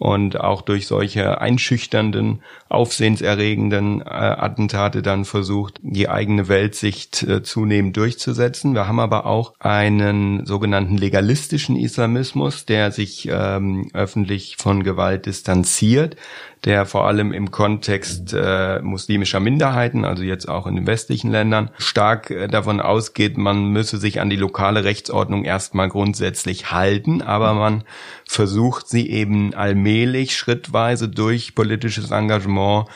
und 0.00 0.40
auch 0.40 0.62
durch 0.62 0.86
solche 0.86 1.42
einschüchternden, 1.42 2.40
aufsehenserregenden 2.70 4.00
äh, 4.00 4.04
Attentate 4.04 5.02
dann 5.02 5.26
versucht, 5.26 5.78
die 5.82 6.08
eigene 6.08 6.48
Weltsicht 6.48 7.22
äh, 7.22 7.42
zunehmend 7.42 7.98
durchzusetzen. 7.98 8.72
Wir 8.72 8.88
haben 8.88 8.98
aber 8.98 9.26
auch 9.26 9.52
einen 9.58 10.46
sogenannten 10.46 10.96
legalistischen 10.96 11.76
Islamismus, 11.76 12.64
der 12.64 12.92
sich 12.92 13.28
ähm, 13.30 13.90
öffentlich 13.92 14.56
von 14.56 14.84
Gewalt 14.84 15.26
distanziert, 15.26 16.16
der 16.64 16.84
vor 16.84 17.06
allem 17.06 17.32
im 17.32 17.50
Kontext 17.50 18.34
äh, 18.34 18.80
muslimischer 18.80 19.40
Minderheiten, 19.40 20.04
also 20.04 20.22
jetzt 20.22 20.48
auch 20.48 20.66
in 20.66 20.76
den 20.76 20.86
westlichen 20.86 21.30
Ländern, 21.30 21.70
stark 21.78 22.30
äh, 22.30 22.48
davon 22.48 22.80
ausgeht, 22.80 23.38
man 23.38 23.70
müsse 23.72 23.98
sich 23.98 24.20
an 24.20 24.30
die 24.30 24.36
lokale 24.36 24.84
Rechtsordnung 24.84 25.44
erstmal 25.44 25.88
grundsätzlich 25.88 26.70
halten, 26.70 27.22
aber 27.22 27.54
man 27.54 27.84
versucht 28.26 28.88
sie 28.88 29.10
eben 29.10 29.54
allmählich, 29.54 29.89
schrittweise 30.36 31.08
durch 31.08 31.54
politisches 31.54 32.10
Engagement 32.10 32.86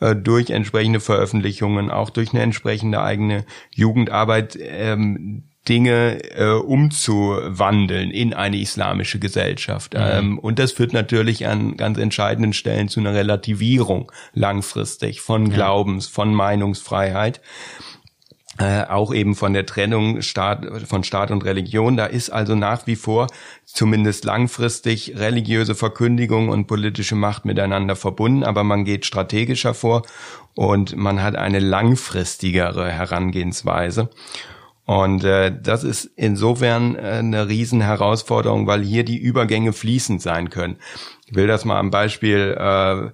äh, 0.00 0.16
durch 0.16 0.50
entsprechende 0.50 1.00
Veröffentlichungen, 1.00 1.90
auch 1.90 2.10
durch 2.10 2.32
eine 2.32 2.42
entsprechende 2.42 3.02
eigene 3.02 3.44
Jugendarbeit 3.70 4.58
ähm, 4.60 5.44
Dinge 5.68 6.18
äh, 6.34 6.50
umzuwandeln 6.50 8.10
in 8.10 8.34
eine 8.34 8.58
islamische 8.58 9.18
Gesellschaft. 9.18 9.94
Mhm. 9.94 10.00
Ähm, 10.02 10.38
und 10.38 10.58
das 10.58 10.72
führt 10.72 10.92
natürlich 10.92 11.46
an 11.46 11.76
ganz 11.76 11.98
entscheidenden 11.98 12.52
Stellen 12.52 12.88
zu 12.88 13.00
einer 13.00 13.14
Relativierung 13.14 14.12
langfristig 14.34 15.20
von 15.20 15.50
Glaubens, 15.50 16.06
ja. 16.06 16.12
von 16.12 16.34
Meinungsfreiheit. 16.34 17.40
Äh, 18.56 18.84
auch 18.84 19.12
eben 19.12 19.34
von 19.34 19.52
der 19.52 19.66
Trennung 19.66 20.22
Staat, 20.22 20.64
von 20.86 21.02
Staat 21.02 21.32
und 21.32 21.44
Religion. 21.44 21.96
Da 21.96 22.06
ist 22.06 22.30
also 22.30 22.54
nach 22.54 22.86
wie 22.86 22.94
vor 22.94 23.26
zumindest 23.64 24.24
langfristig 24.24 25.14
religiöse 25.16 25.74
Verkündigung 25.74 26.50
und 26.50 26.68
politische 26.68 27.16
Macht 27.16 27.44
miteinander 27.44 27.96
verbunden, 27.96 28.44
aber 28.44 28.62
man 28.62 28.84
geht 28.84 29.06
strategischer 29.06 29.74
vor 29.74 30.02
und 30.54 30.96
man 30.96 31.20
hat 31.20 31.34
eine 31.34 31.58
langfristigere 31.58 32.92
Herangehensweise. 32.92 34.08
Und 34.86 35.24
äh, 35.24 35.52
das 35.60 35.82
ist 35.82 36.10
insofern 36.14 36.94
äh, 36.94 37.00
eine 37.00 37.48
Riesenherausforderung, 37.48 38.68
weil 38.68 38.82
hier 38.82 39.04
die 39.04 39.18
Übergänge 39.18 39.72
fließend 39.72 40.22
sein 40.22 40.50
können. 40.50 40.76
Ich 41.26 41.34
will 41.34 41.48
das 41.48 41.64
mal 41.64 41.80
am 41.80 41.90
Beispiel 41.90 42.54
äh, 42.56 43.10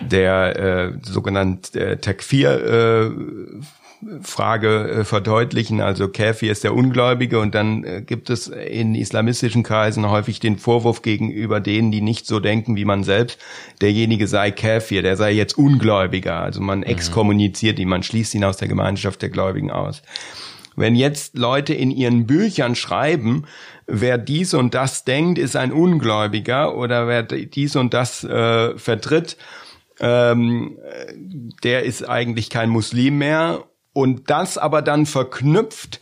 der 0.00 0.56
äh, 0.56 0.92
sogenannten 1.02 1.76
äh, 1.76 1.96
Takfir 1.98 2.50
äh, 2.64 3.10
Frage 4.22 4.88
äh, 4.88 5.04
verdeutlichen. 5.04 5.80
Also 5.80 6.08
Kafir 6.08 6.50
ist 6.50 6.64
der 6.64 6.74
Ungläubige 6.74 7.38
und 7.38 7.54
dann 7.54 7.84
äh, 7.84 8.02
gibt 8.02 8.30
es 8.30 8.48
in 8.48 8.94
islamistischen 8.94 9.62
Kreisen 9.62 10.08
häufig 10.10 10.40
den 10.40 10.58
Vorwurf 10.58 11.02
gegenüber 11.02 11.60
denen, 11.60 11.92
die 11.92 12.00
nicht 12.00 12.26
so 12.26 12.40
denken 12.40 12.76
wie 12.76 12.84
man 12.84 13.04
selbst, 13.04 13.38
derjenige 13.80 14.26
sei 14.26 14.50
Kafir, 14.50 15.02
der 15.02 15.16
sei 15.16 15.32
jetzt 15.32 15.56
Ungläubiger. 15.56 16.40
Also 16.40 16.60
man 16.60 16.80
mhm. 16.80 16.84
exkommuniziert 16.84 17.78
ihn, 17.78 17.88
man 17.88 18.02
schließt 18.02 18.34
ihn 18.34 18.44
aus 18.44 18.56
der 18.56 18.68
Gemeinschaft 18.68 19.22
der 19.22 19.30
Gläubigen 19.30 19.70
aus. 19.70 20.02
Wenn 20.74 20.96
jetzt 20.96 21.36
Leute 21.36 21.74
in 21.74 21.90
ihren 21.90 22.26
Büchern 22.26 22.74
schreiben, 22.74 23.44
wer 23.86 24.18
dies 24.18 24.54
und 24.54 24.74
das 24.74 25.04
denkt, 25.04 25.38
ist 25.38 25.54
ein 25.54 25.70
Ungläubiger 25.70 26.76
oder 26.76 27.06
wer 27.06 27.22
dies 27.22 27.76
und 27.76 27.94
das 27.94 28.24
äh, 28.24 28.76
vertritt, 28.78 29.36
ähm, 30.00 30.78
der 31.62 31.84
ist 31.84 32.08
eigentlich 32.08 32.50
kein 32.50 32.70
Muslim 32.70 33.18
mehr. 33.18 33.64
Und 33.92 34.30
das 34.30 34.58
aber 34.58 34.82
dann 34.82 35.06
verknüpft 35.06 36.00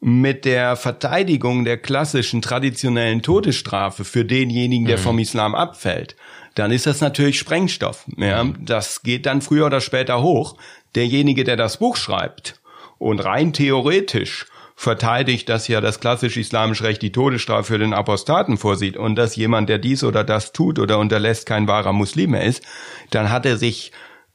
mit 0.00 0.44
der 0.44 0.76
Verteidigung 0.76 1.64
der 1.64 1.78
klassischen 1.78 2.42
traditionellen 2.42 3.22
Todesstrafe 3.22 4.04
für 4.04 4.24
denjenigen, 4.24 4.86
der 4.86 4.98
mhm. 4.98 5.02
vom 5.02 5.18
Islam 5.18 5.54
abfällt, 5.54 6.16
dann 6.54 6.70
ist 6.70 6.86
das 6.86 7.00
natürlich 7.00 7.38
Sprengstoff. 7.38 8.04
Ja, 8.16 8.44
das 8.60 9.02
geht 9.02 9.24
dann 9.26 9.40
früher 9.40 9.66
oder 9.66 9.80
später 9.80 10.22
hoch. 10.22 10.56
Derjenige, 10.94 11.44
der 11.44 11.56
das 11.56 11.78
Buch 11.78 11.96
schreibt 11.96 12.60
und 12.98 13.24
rein 13.24 13.52
theoretisch 13.52 14.46
verteidigt, 14.76 15.48
dass 15.48 15.68
ja 15.68 15.80
das 15.80 16.00
klassische 16.00 16.40
islamische 16.40 16.84
Recht 16.84 17.00
die 17.00 17.12
Todesstrafe 17.12 17.64
für 17.72 17.78
den 17.78 17.94
Apostaten 17.94 18.58
vorsieht 18.58 18.96
und 18.96 19.16
dass 19.16 19.36
jemand, 19.36 19.68
der 19.68 19.78
dies 19.78 20.04
oder 20.04 20.24
das 20.24 20.52
tut 20.52 20.78
oder 20.78 20.98
unterlässt, 20.98 21.46
kein 21.46 21.66
wahrer 21.68 21.92
Muslim 21.92 22.32
mehr 22.32 22.44
ist, 22.44 22.62
dann 23.10 23.30
hat 23.30 23.46
er 23.46 23.56
sich 23.56 23.92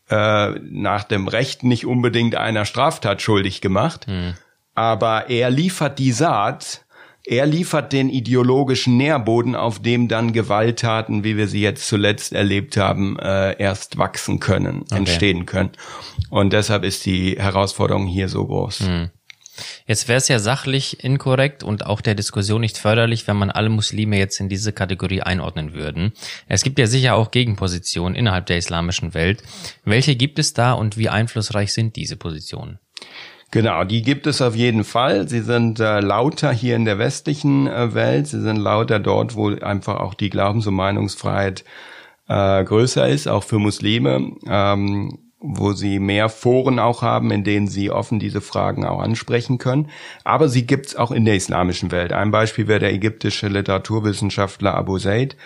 äh, 0.10 0.52
nach 0.62 1.04
dem 1.04 1.28
Recht 1.28 1.64
nicht 1.64 1.86
unbedingt 1.86 2.36
einer 2.36 2.66
Straftat 2.66 3.22
schuldig 3.22 3.62
gemacht, 3.62 4.08
hm. 4.08 4.34
aber 4.76 5.30
er 5.30 5.50
liefert 5.50 6.00
die 6.00 6.12
Saat, 6.12 6.86
er 7.26 7.46
liefert 7.46 7.94
den 7.94 8.10
ideologischen 8.10 8.98
Nährboden, 8.98 9.56
auf 9.56 9.82
dem 9.82 10.08
dann 10.08 10.34
Gewalttaten, 10.34 11.24
wie 11.24 11.38
wir 11.38 11.48
sie 11.48 11.62
jetzt 11.62 11.88
zuletzt 11.88 12.34
erlebt 12.34 12.78
haben, 12.78 13.20
äh, 13.20 13.56
erst 13.62 13.98
wachsen 13.98 14.40
können, 14.40 14.82
okay. 14.84 14.96
entstehen 14.96 15.46
können. 15.46 15.72
Und 16.30 16.54
deshalb 16.54 16.84
ist 16.84 17.06
die 17.06 17.36
Herausforderung 17.38 18.08
hier 18.08 18.30
so 18.30 18.46
groß. 18.46 18.80
Hm. 18.80 19.10
Jetzt 19.86 20.08
wäre 20.08 20.18
es 20.18 20.28
ja 20.28 20.40
sachlich 20.40 21.04
inkorrekt 21.04 21.64
und 21.64 21.86
auch 21.86 22.02
der 22.02 22.16
Diskussion 22.16 22.62
nicht 22.62 22.78
förderlich, 22.78 23.28
wenn 23.28 23.38
man 23.38 23.50
alle 23.50 23.70
Muslime 23.70 24.18
jetzt 24.18 24.40
in 24.40 24.50
diese 24.50 24.74
Kategorie 24.74 25.22
einordnen 25.22 25.74
würden. 25.74 26.14
Es 26.48 26.64
gibt 26.64 26.80
ja 26.80 26.88
sicher 26.88 27.16
auch 27.16 27.32
Gegenpositionen 27.32 28.16
innerhalb 28.16 28.46
der 28.46 28.58
islamischen 28.58 29.14
Welt. 29.14 29.44
Welche 29.84 30.16
gibt 30.16 30.40
es 30.40 30.54
da 30.54 30.74
und 30.74 30.98
wie 30.98 31.10
einflussreich 31.10 31.74
sind 31.74 31.96
diese 31.96 32.16
Positionen? 32.16 32.80
Genau, 33.52 33.84
die 33.84 34.04
gibt 34.04 34.28
es 34.28 34.42
auf 34.42 34.56
jeden 34.56 34.84
Fall. 34.84 35.28
Sie 35.28 35.42
sind 35.42 35.80
äh, 35.80 36.02
lauter 36.02 36.52
hier 36.52 36.76
in 36.76 36.86
der 36.86 37.00
westlichen 37.00 37.66
äh, 37.66 37.96
Welt. 37.96 38.28
Sie 38.28 38.42
sind 38.42 38.58
lauter 38.58 39.00
dort, 39.00 39.36
wo 39.36 39.50
einfach 39.50 40.00
auch 40.00 40.14
die 40.14 40.30
Glaubens- 40.30 40.68
und 40.68 40.76
Meinungsfreiheit 40.76 41.64
äh, 42.28 42.64
größer 42.64 43.08
ist, 43.08 43.28
auch 43.28 43.44
für 43.44 43.58
Muslime, 43.58 44.34
ähm, 44.48 45.29
wo 45.40 45.72
sie 45.72 46.00
mehr 46.00 46.28
Foren 46.28 46.80
auch 46.80 47.02
haben, 47.02 47.32
in 47.32 47.44
denen 47.44 47.68
sie 47.68 47.92
offen 47.92 48.20
diese 48.20 48.42
Fragen 48.42 48.86
auch 48.86 49.00
ansprechen 49.00 49.58
können. 49.58 49.90
Aber 50.24 50.50
sie 50.50 50.66
gibt's 50.66 50.96
auch 50.96 51.12
in 51.12 51.26
der 51.26 51.36
islamischen 51.36 51.92
Welt. 51.92 52.12
Ein 52.12 52.32
Beispiel 52.32 52.68
wäre 52.68 52.80
der 52.80 52.94
ägyptische 52.94 53.48
Literaturwissenschaftler 53.48 54.76
Abu 54.76 54.98
Zaid. 54.98 55.38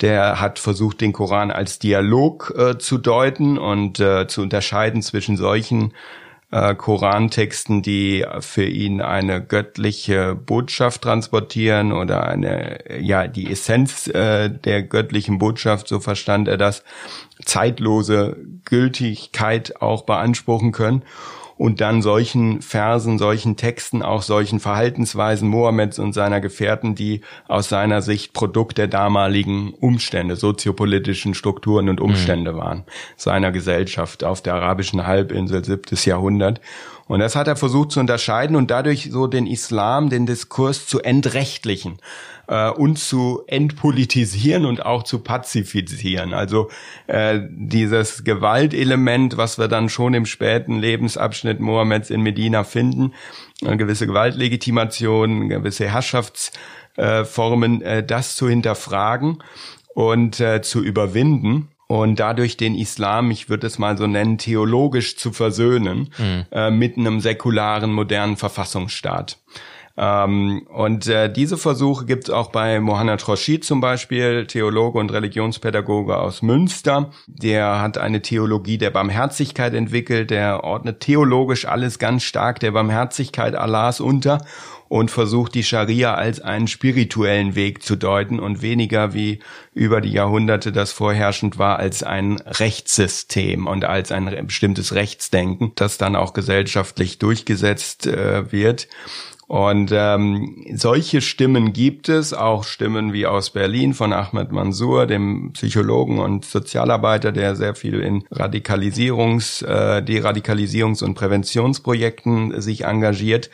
Der 0.00 0.40
hat 0.40 0.58
versucht, 0.58 1.00
den 1.00 1.12
Koran 1.12 1.50
als 1.50 1.78
Dialog 1.78 2.52
äh, 2.56 2.78
zu 2.78 2.98
deuten 2.98 3.56
und 3.56 4.00
äh, 4.00 4.26
zu 4.26 4.42
unterscheiden 4.42 5.00
zwischen 5.00 5.36
solchen 5.36 5.92
äh, 6.50 6.74
Korantexten, 6.74 7.82
die 7.82 8.24
für 8.40 8.64
ihn 8.64 9.00
eine 9.00 9.44
göttliche 9.44 10.34
Botschaft 10.34 11.02
transportieren 11.02 11.92
oder 11.92 12.26
eine, 12.26 13.00
ja, 13.00 13.26
die 13.26 13.50
Essenz 13.50 14.06
äh, 14.08 14.48
der 14.48 14.82
göttlichen 14.82 15.38
Botschaft, 15.38 15.88
so 15.88 16.00
verstand 16.00 16.48
er 16.48 16.56
das, 16.56 16.84
zeitlose 17.44 18.36
Gültigkeit 18.64 19.80
auch 19.82 20.02
beanspruchen 20.02 20.72
können 20.72 21.02
und 21.56 21.80
dann 21.80 22.02
solchen 22.02 22.60
Versen, 22.60 23.18
solchen 23.18 23.56
Texten, 23.56 24.02
auch 24.02 24.22
solchen 24.22 24.60
Verhaltensweisen 24.60 25.48
Mohammeds 25.48 25.98
und 25.98 26.12
seiner 26.12 26.40
Gefährten, 26.40 26.94
die 26.94 27.22
aus 27.48 27.68
seiner 27.68 28.02
Sicht 28.02 28.32
Produkt 28.32 28.78
der 28.78 28.88
damaligen 28.88 29.72
Umstände, 29.74 30.36
soziopolitischen 30.36 31.34
Strukturen 31.34 31.88
und 31.88 32.00
Umstände 32.00 32.52
mhm. 32.52 32.58
waren, 32.58 32.84
seiner 33.16 33.52
Gesellschaft 33.52 34.24
auf 34.24 34.42
der 34.42 34.54
arabischen 34.54 35.06
Halbinsel 35.06 35.64
siebtes 35.64 36.04
Jahrhundert. 36.04 36.60
Und 37.08 37.20
das 37.20 37.36
hat 37.36 37.46
er 37.46 37.56
versucht 37.56 37.92
zu 37.92 38.00
unterscheiden 38.00 38.56
und 38.56 38.70
dadurch 38.70 39.08
so 39.12 39.26
den 39.28 39.46
Islam, 39.46 40.10
den 40.10 40.26
Diskurs 40.26 40.86
zu 40.86 41.00
entrechtlichen 41.00 41.98
äh, 42.48 42.68
und 42.70 42.98
zu 42.98 43.44
entpolitisieren 43.46 44.64
und 44.64 44.84
auch 44.84 45.04
zu 45.04 45.20
pazifizieren. 45.20 46.34
Also 46.34 46.68
äh, 47.06 47.40
dieses 47.48 48.24
Gewaltelement, 48.24 49.36
was 49.36 49.56
wir 49.58 49.68
dann 49.68 49.88
schon 49.88 50.14
im 50.14 50.26
späten 50.26 50.80
Lebensabschnitt 50.80 51.60
Mohammeds 51.60 52.10
in 52.10 52.22
Medina 52.22 52.64
finden, 52.64 53.14
eine 53.64 53.76
gewisse 53.76 54.08
Gewaltlegitimation, 54.08 55.48
gewisse 55.48 55.88
Herrschaftsformen, 55.88 57.82
äh, 57.82 58.04
das 58.04 58.34
zu 58.34 58.48
hinterfragen 58.48 59.42
und 59.94 60.40
äh, 60.40 60.60
zu 60.60 60.82
überwinden 60.82 61.68
und 61.88 62.18
dadurch 62.18 62.56
den 62.56 62.74
Islam, 62.74 63.30
ich 63.30 63.48
würde 63.48 63.66
es 63.66 63.78
mal 63.78 63.96
so 63.96 64.06
nennen, 64.06 64.38
theologisch 64.38 65.16
zu 65.16 65.32
versöhnen 65.32 66.10
mhm. 66.18 66.44
äh, 66.50 66.70
mit 66.70 66.96
einem 66.96 67.20
säkularen, 67.20 67.92
modernen 67.92 68.36
Verfassungsstaat. 68.36 69.38
Ähm, 69.98 70.66
und 70.68 71.06
äh, 71.06 71.32
diese 71.32 71.56
Versuche 71.56 72.04
gibt 72.04 72.24
es 72.24 72.30
auch 72.30 72.50
bei 72.50 72.80
Mohanad 72.80 73.26
Roshid 73.26 73.64
zum 73.64 73.80
Beispiel, 73.80 74.46
Theologe 74.46 74.98
und 74.98 75.12
Religionspädagoge 75.12 76.18
aus 76.18 76.42
Münster. 76.42 77.10
Der 77.26 77.80
hat 77.80 77.96
eine 77.96 78.20
Theologie 78.20 78.76
der 78.76 78.90
Barmherzigkeit 78.90 79.72
entwickelt, 79.72 80.30
der 80.30 80.64
ordnet 80.64 81.00
theologisch 81.00 81.66
alles 81.66 81.98
ganz 81.98 82.24
stark 82.24 82.60
der 82.60 82.72
Barmherzigkeit 82.72 83.54
Allahs 83.54 84.00
unter 84.00 84.44
und 84.88 85.10
versucht 85.10 85.54
die 85.54 85.64
Scharia 85.64 86.14
als 86.14 86.40
einen 86.40 86.68
spirituellen 86.68 87.54
Weg 87.54 87.82
zu 87.82 87.96
deuten 87.96 88.38
und 88.38 88.62
weniger 88.62 89.14
wie 89.14 89.40
über 89.74 90.00
die 90.00 90.12
Jahrhunderte 90.12 90.72
das 90.72 90.92
vorherrschend 90.92 91.58
war 91.58 91.78
als 91.78 92.02
ein 92.02 92.38
Rechtssystem 92.38 93.66
und 93.66 93.84
als 93.84 94.12
ein 94.12 94.46
bestimmtes 94.46 94.94
Rechtsdenken, 94.94 95.72
das 95.74 95.98
dann 95.98 96.14
auch 96.14 96.34
gesellschaftlich 96.34 97.18
durchgesetzt 97.18 98.06
äh, 98.06 98.52
wird. 98.52 98.88
Und 99.48 99.92
ähm, 99.92 100.64
solche 100.74 101.20
Stimmen 101.20 101.72
gibt 101.72 102.08
es, 102.08 102.34
auch 102.34 102.64
Stimmen 102.64 103.12
wie 103.12 103.26
aus 103.26 103.50
Berlin 103.50 103.94
von 103.94 104.12
Ahmed 104.12 104.50
Mansour, 104.50 105.06
dem 105.06 105.52
Psychologen 105.52 106.18
und 106.18 106.44
Sozialarbeiter, 106.44 107.30
der 107.30 107.54
sehr 107.54 107.76
viel 107.76 108.00
in 108.00 108.24
Radikalisierungs-, 108.32 109.64
äh, 109.64 110.02
Deradikalisierungs- 110.02 111.04
und 111.04 111.14
Präventionsprojekten 111.14 112.60
sich 112.60 112.86
engagiert. 112.86 113.50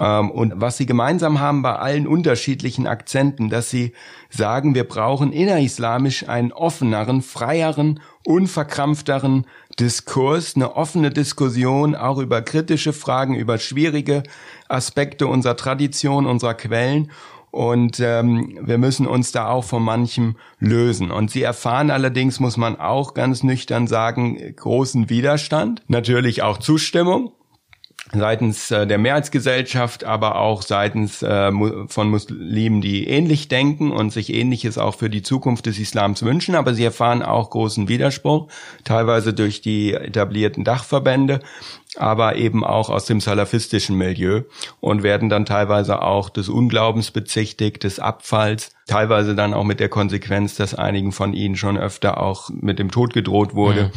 Ähm, 0.00 0.32
und 0.32 0.54
was 0.56 0.78
sie 0.78 0.86
gemeinsam 0.86 1.38
haben 1.38 1.62
bei 1.62 1.76
allen 1.76 2.08
unterschiedlichen 2.08 2.88
Akzenten, 2.88 3.50
dass 3.50 3.70
sie 3.70 3.92
sagen, 4.30 4.74
wir 4.74 4.84
brauchen 4.84 5.32
innerislamisch 5.32 6.28
einen 6.28 6.52
offeneren, 6.52 7.22
freieren, 7.22 8.00
unverkrampfteren 8.24 9.46
Diskurs, 9.78 10.56
eine 10.56 10.76
offene 10.76 11.10
Diskussion 11.10 11.94
auch 11.94 12.18
über 12.18 12.42
kritische 12.42 12.92
Fragen, 12.92 13.34
über 13.34 13.58
schwierige 13.58 14.22
Aspekte 14.68 15.26
unserer 15.26 15.56
Tradition, 15.56 16.26
unserer 16.26 16.54
Quellen. 16.54 17.10
Und 17.50 17.98
ähm, 18.00 18.58
wir 18.62 18.78
müssen 18.78 19.06
uns 19.06 19.32
da 19.32 19.48
auch 19.48 19.64
von 19.64 19.82
manchem 19.82 20.36
lösen. 20.58 21.10
Und 21.10 21.30
sie 21.30 21.42
erfahren 21.42 21.90
allerdings, 21.90 22.38
muss 22.38 22.56
man 22.56 22.78
auch 22.78 23.14
ganz 23.14 23.42
nüchtern 23.42 23.88
sagen, 23.88 24.54
großen 24.54 25.10
Widerstand. 25.10 25.82
Natürlich 25.88 26.42
auch 26.42 26.58
Zustimmung 26.58 27.32
seitens 28.12 28.70
äh, 28.70 28.86
der 28.86 28.98
Mehrheitsgesellschaft, 28.98 30.04
aber 30.04 30.36
auch 30.36 30.62
seitens 30.62 31.22
äh, 31.22 31.50
von 31.86 32.10
Muslimen, 32.10 32.80
die 32.80 33.06
ähnlich 33.06 33.48
denken 33.48 33.92
und 33.92 34.10
sich 34.10 34.32
Ähnliches 34.32 34.78
auch 34.78 34.94
für 34.94 35.10
die 35.10 35.22
Zukunft 35.22 35.66
des 35.66 35.78
Islams 35.78 36.22
wünschen. 36.22 36.54
Aber 36.54 36.74
sie 36.74 36.84
erfahren 36.84 37.22
auch 37.22 37.50
großen 37.50 37.88
Widerspruch, 37.88 38.48
teilweise 38.84 39.32
durch 39.32 39.60
die 39.60 39.94
etablierten 39.94 40.64
Dachverbände, 40.64 41.40
aber 41.96 42.36
eben 42.36 42.64
auch 42.64 42.88
aus 42.88 43.04
dem 43.04 43.20
salafistischen 43.20 43.96
Milieu 43.96 44.42
und 44.80 45.02
werden 45.02 45.28
dann 45.28 45.44
teilweise 45.44 46.02
auch 46.02 46.30
des 46.30 46.48
Unglaubens 46.48 47.10
bezichtigt, 47.10 47.82
des 47.82 47.98
Abfalls, 47.98 48.70
teilweise 48.86 49.34
dann 49.34 49.54
auch 49.54 49.64
mit 49.64 49.80
der 49.80 49.88
Konsequenz, 49.88 50.54
dass 50.54 50.74
einigen 50.74 51.12
von 51.12 51.32
ihnen 51.32 51.56
schon 51.56 51.76
öfter 51.76 52.22
auch 52.22 52.48
mit 52.50 52.78
dem 52.78 52.90
Tod 52.90 53.12
gedroht 53.12 53.54
wurde. 53.54 53.84
Mhm. 53.84 53.90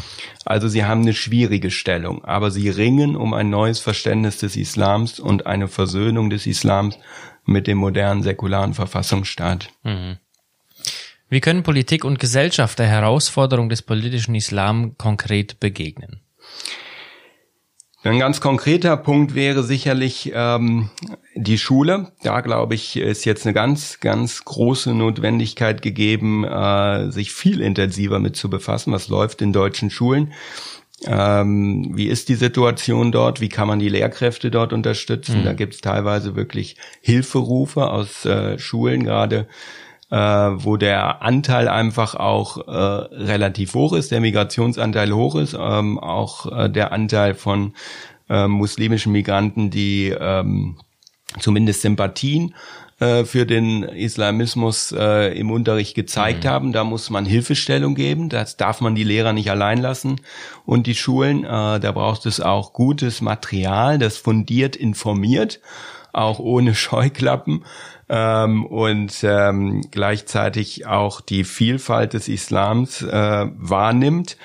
Also 0.46 0.68
sie 0.68 0.86
haben 0.86 1.02
eine 1.02 1.14
schwierige 1.14 1.70
Stellung, 1.70 2.26
aber 2.26 2.50
sie 2.50 2.70
ringen 2.70 3.16
um 3.16 3.34
ein 3.34 3.50
neues 3.50 3.80
Verständnis 3.80 4.38
des 4.38 4.56
Islams 4.56 5.20
und 5.20 5.46
eine 5.46 5.68
Versöhnung 5.68 6.30
des 6.30 6.48
Islams 6.48 6.98
mit 7.46 7.68
dem 7.68 7.78
modernen 7.78 8.24
säkularen 8.24 8.74
Verfassungsstaat. 8.74 9.70
Mhm. 9.84 10.18
Wie 11.30 11.42
können 11.42 11.64
Politik 11.64 12.06
und 12.06 12.20
Gesellschaft 12.20 12.78
der 12.80 12.88
Herausforderung 12.88 13.70
des 13.70 13.82
politischen 13.82 14.36
Islam 14.36 14.98
konkret 14.98 15.60
begegnen? 15.60 16.22
Ein 18.06 18.20
ganz 18.20 18.42
konkreter 18.42 18.98
Punkt 18.98 19.34
wäre 19.34 19.64
sicherlich 19.64 20.32
ähm, 20.36 20.90
die 21.36 21.58
Schule. 21.58 22.12
Da 22.22 22.42
glaube 22.42 22.76
ich, 22.76 22.98
ist 22.98 23.24
jetzt 23.24 23.46
eine 23.46 23.54
ganz, 23.54 24.02
ganz 24.02 24.44
große 24.44 24.94
Notwendigkeit 24.94 25.82
gegeben, 25.82 26.44
äh, 26.44 27.10
sich 27.12 27.32
viel 27.32 27.62
intensiver 27.62 28.20
mit 28.20 28.36
zu 28.36 28.50
befassen. 28.50 28.92
Was 28.92 29.08
läuft 29.08 29.42
in 29.42 29.54
deutschen 29.54 29.90
Schulen? 29.90 30.34
Ähm, 31.06 31.92
wie 31.96 32.08
ist 32.08 32.28
die 32.28 32.36
Situation 32.36 33.14
dort? 33.14 33.40
Wie 33.40 33.50
kann 33.50 33.70
man 33.70 33.80
die 33.80 33.90
Lehrkräfte 33.90 34.52
dort 34.52 34.74
unterstützen? 34.74 35.42
Mhm. 35.42 35.46
Da 35.46 35.54
gibt 35.54 35.76
es 35.76 35.82
teilweise 35.82 36.36
wirklich 36.36 36.76
Hilferufe 37.02 37.90
aus 37.90 38.26
äh, 38.26 38.60
Schulen, 38.60 39.04
gerade 39.04 39.48
äh, 40.14 40.16
wo 40.16 40.78
der 40.78 41.24
Anteil 41.24 41.68
einfach 41.68 42.14
auch 42.14 42.68
äh, 42.68 42.72
relativ 42.72 43.74
hoch 43.74 43.94
ist, 43.94 44.12
der 44.12 44.22
Migrationsanteil 44.22 45.12
hoch 45.12 45.34
ist, 45.34 45.58
ähm, 45.60 45.98
auch 45.98 46.56
äh, 46.56 46.70
der 46.70 46.92
Anteil 46.92 47.34
von 47.34 47.74
äh, 48.30 48.48
muslimischen 48.48 49.12
Migranten, 49.12 49.72
die 49.72 50.10
ähm, 50.10 50.78
zumindest 51.40 51.82
Sympathien 51.82 52.54
äh, 53.00 53.26
für 53.26 53.48
den 53.48 53.82
Islamismus 53.82 54.92
äh, 54.92 55.36
im 55.36 55.50
Unterricht 55.50 55.96
gezeigt 55.96 56.44
mhm. 56.44 56.50
haben. 56.50 56.74
Da 56.74 56.84
muss 56.84 57.10
man 57.10 57.26
Hilfestellung 57.26 57.96
geben. 57.96 58.30
Das 58.30 58.56
darf 58.56 58.82
man 58.82 58.94
die 58.94 59.04
Lehrer 59.04 59.34
nicht 59.34 59.50
allein 59.50 59.82
lassen 59.82 60.22
und 60.64 60.86
die 60.86 60.94
Schulen. 60.94 61.44
Äh, 61.44 61.80
da 61.80 61.92
braucht 61.92 62.28
es 62.28 62.40
auch 62.40 62.74
gutes 62.74 63.22
Material, 63.22 63.98
das 63.98 64.18
fundiert 64.18 64.76
informiert, 64.76 65.60
auch 66.12 66.38
ohne 66.38 66.76
Scheuklappen 66.76 67.64
ähm, 68.14 68.68
und 68.68 69.24
ähm, 69.24 69.82
gleichzeitig 69.90 70.86
auch 70.86 71.20
die 71.20 71.44
Vielfalt 71.44 72.14
des 72.14 72.28
Islams 72.28 73.02
äh, 73.02 73.48
wahrnimmt 73.58 74.38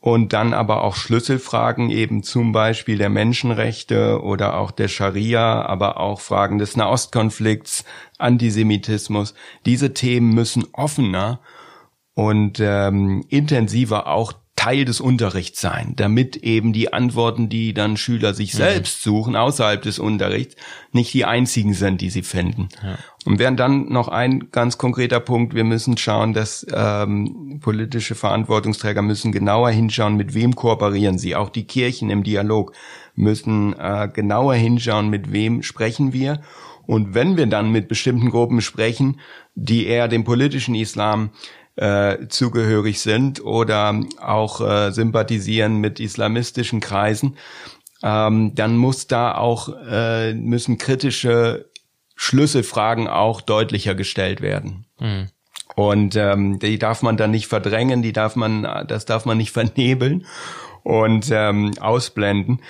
und 0.00 0.34
dann 0.34 0.52
aber 0.52 0.82
auch 0.82 0.96
Schlüsselfragen 0.96 1.88
eben 1.88 2.22
zum 2.22 2.52
Beispiel 2.52 2.98
der 2.98 3.08
Menschenrechte 3.08 4.20
oder 4.22 4.58
auch 4.58 4.70
der 4.70 4.88
Scharia, 4.88 5.62
aber 5.62 5.98
auch 5.98 6.20
Fragen 6.20 6.58
des 6.58 6.76
Nahostkonflikts, 6.76 7.86
Antisemitismus. 8.18 9.32
Diese 9.64 9.94
Themen 9.94 10.34
müssen 10.34 10.66
offener 10.72 11.40
und 12.12 12.60
ähm, 12.60 13.24
intensiver 13.30 14.08
auch 14.08 14.34
Teil 14.60 14.84
des 14.84 15.00
Unterrichts 15.00 15.58
sein, 15.58 15.94
damit 15.96 16.36
eben 16.36 16.74
die 16.74 16.92
Antworten, 16.92 17.48
die 17.48 17.72
dann 17.72 17.96
Schüler 17.96 18.34
sich 18.34 18.52
mhm. 18.52 18.58
selbst 18.58 19.02
suchen, 19.02 19.34
außerhalb 19.34 19.80
des 19.80 19.98
Unterrichts, 19.98 20.54
nicht 20.92 21.14
die 21.14 21.24
einzigen 21.24 21.72
sind, 21.72 22.02
die 22.02 22.10
sie 22.10 22.20
finden. 22.20 22.68
Ja. 22.82 22.98
Und 23.24 23.38
während 23.38 23.58
dann 23.58 23.88
noch 23.88 24.08
ein 24.08 24.50
ganz 24.50 24.76
konkreter 24.76 25.18
Punkt, 25.18 25.54
wir 25.54 25.64
müssen 25.64 25.96
schauen, 25.96 26.34
dass 26.34 26.66
ähm, 26.74 27.58
politische 27.62 28.14
Verantwortungsträger 28.14 29.00
müssen 29.00 29.32
genauer 29.32 29.70
hinschauen, 29.70 30.18
mit 30.18 30.34
wem 30.34 30.54
kooperieren 30.54 31.16
sie. 31.16 31.36
Auch 31.36 31.48
die 31.48 31.64
Kirchen 31.64 32.10
im 32.10 32.22
Dialog 32.22 32.74
müssen 33.14 33.74
äh, 33.78 34.10
genauer 34.12 34.56
hinschauen, 34.56 35.08
mit 35.08 35.32
wem 35.32 35.62
sprechen 35.62 36.12
wir. 36.12 36.42
Und 36.86 37.14
wenn 37.14 37.38
wir 37.38 37.46
dann 37.46 37.72
mit 37.72 37.88
bestimmten 37.88 38.28
Gruppen 38.28 38.60
sprechen, 38.60 39.20
die 39.54 39.86
eher 39.86 40.06
dem 40.06 40.24
politischen 40.24 40.74
Islam 40.74 41.30
äh, 41.80 42.28
zugehörig 42.28 43.00
sind 43.00 43.42
oder 43.42 43.98
auch 44.20 44.60
äh, 44.60 44.90
sympathisieren 44.92 45.76
mit 45.76 45.98
islamistischen 45.98 46.80
Kreisen, 46.80 47.38
ähm, 48.02 48.54
dann 48.54 48.76
muss 48.76 49.06
da 49.06 49.34
auch 49.34 49.70
äh, 49.88 50.34
müssen 50.34 50.76
kritische 50.76 51.70
Schlüsselfragen 52.16 53.08
auch 53.08 53.40
deutlicher 53.40 53.94
gestellt 53.94 54.42
werden. 54.42 54.84
Mhm. 54.98 55.28
Und 55.74 56.16
ähm, 56.16 56.58
die 56.58 56.78
darf 56.78 57.00
man 57.00 57.16
dann 57.16 57.30
nicht 57.30 57.46
verdrängen, 57.46 58.02
die 58.02 58.12
darf 58.12 58.36
man, 58.36 58.84
das 58.86 59.06
darf 59.06 59.24
man 59.24 59.38
nicht 59.38 59.52
vernebeln 59.52 60.26
und 60.82 61.30
ähm, 61.32 61.72
ausblenden. 61.80 62.60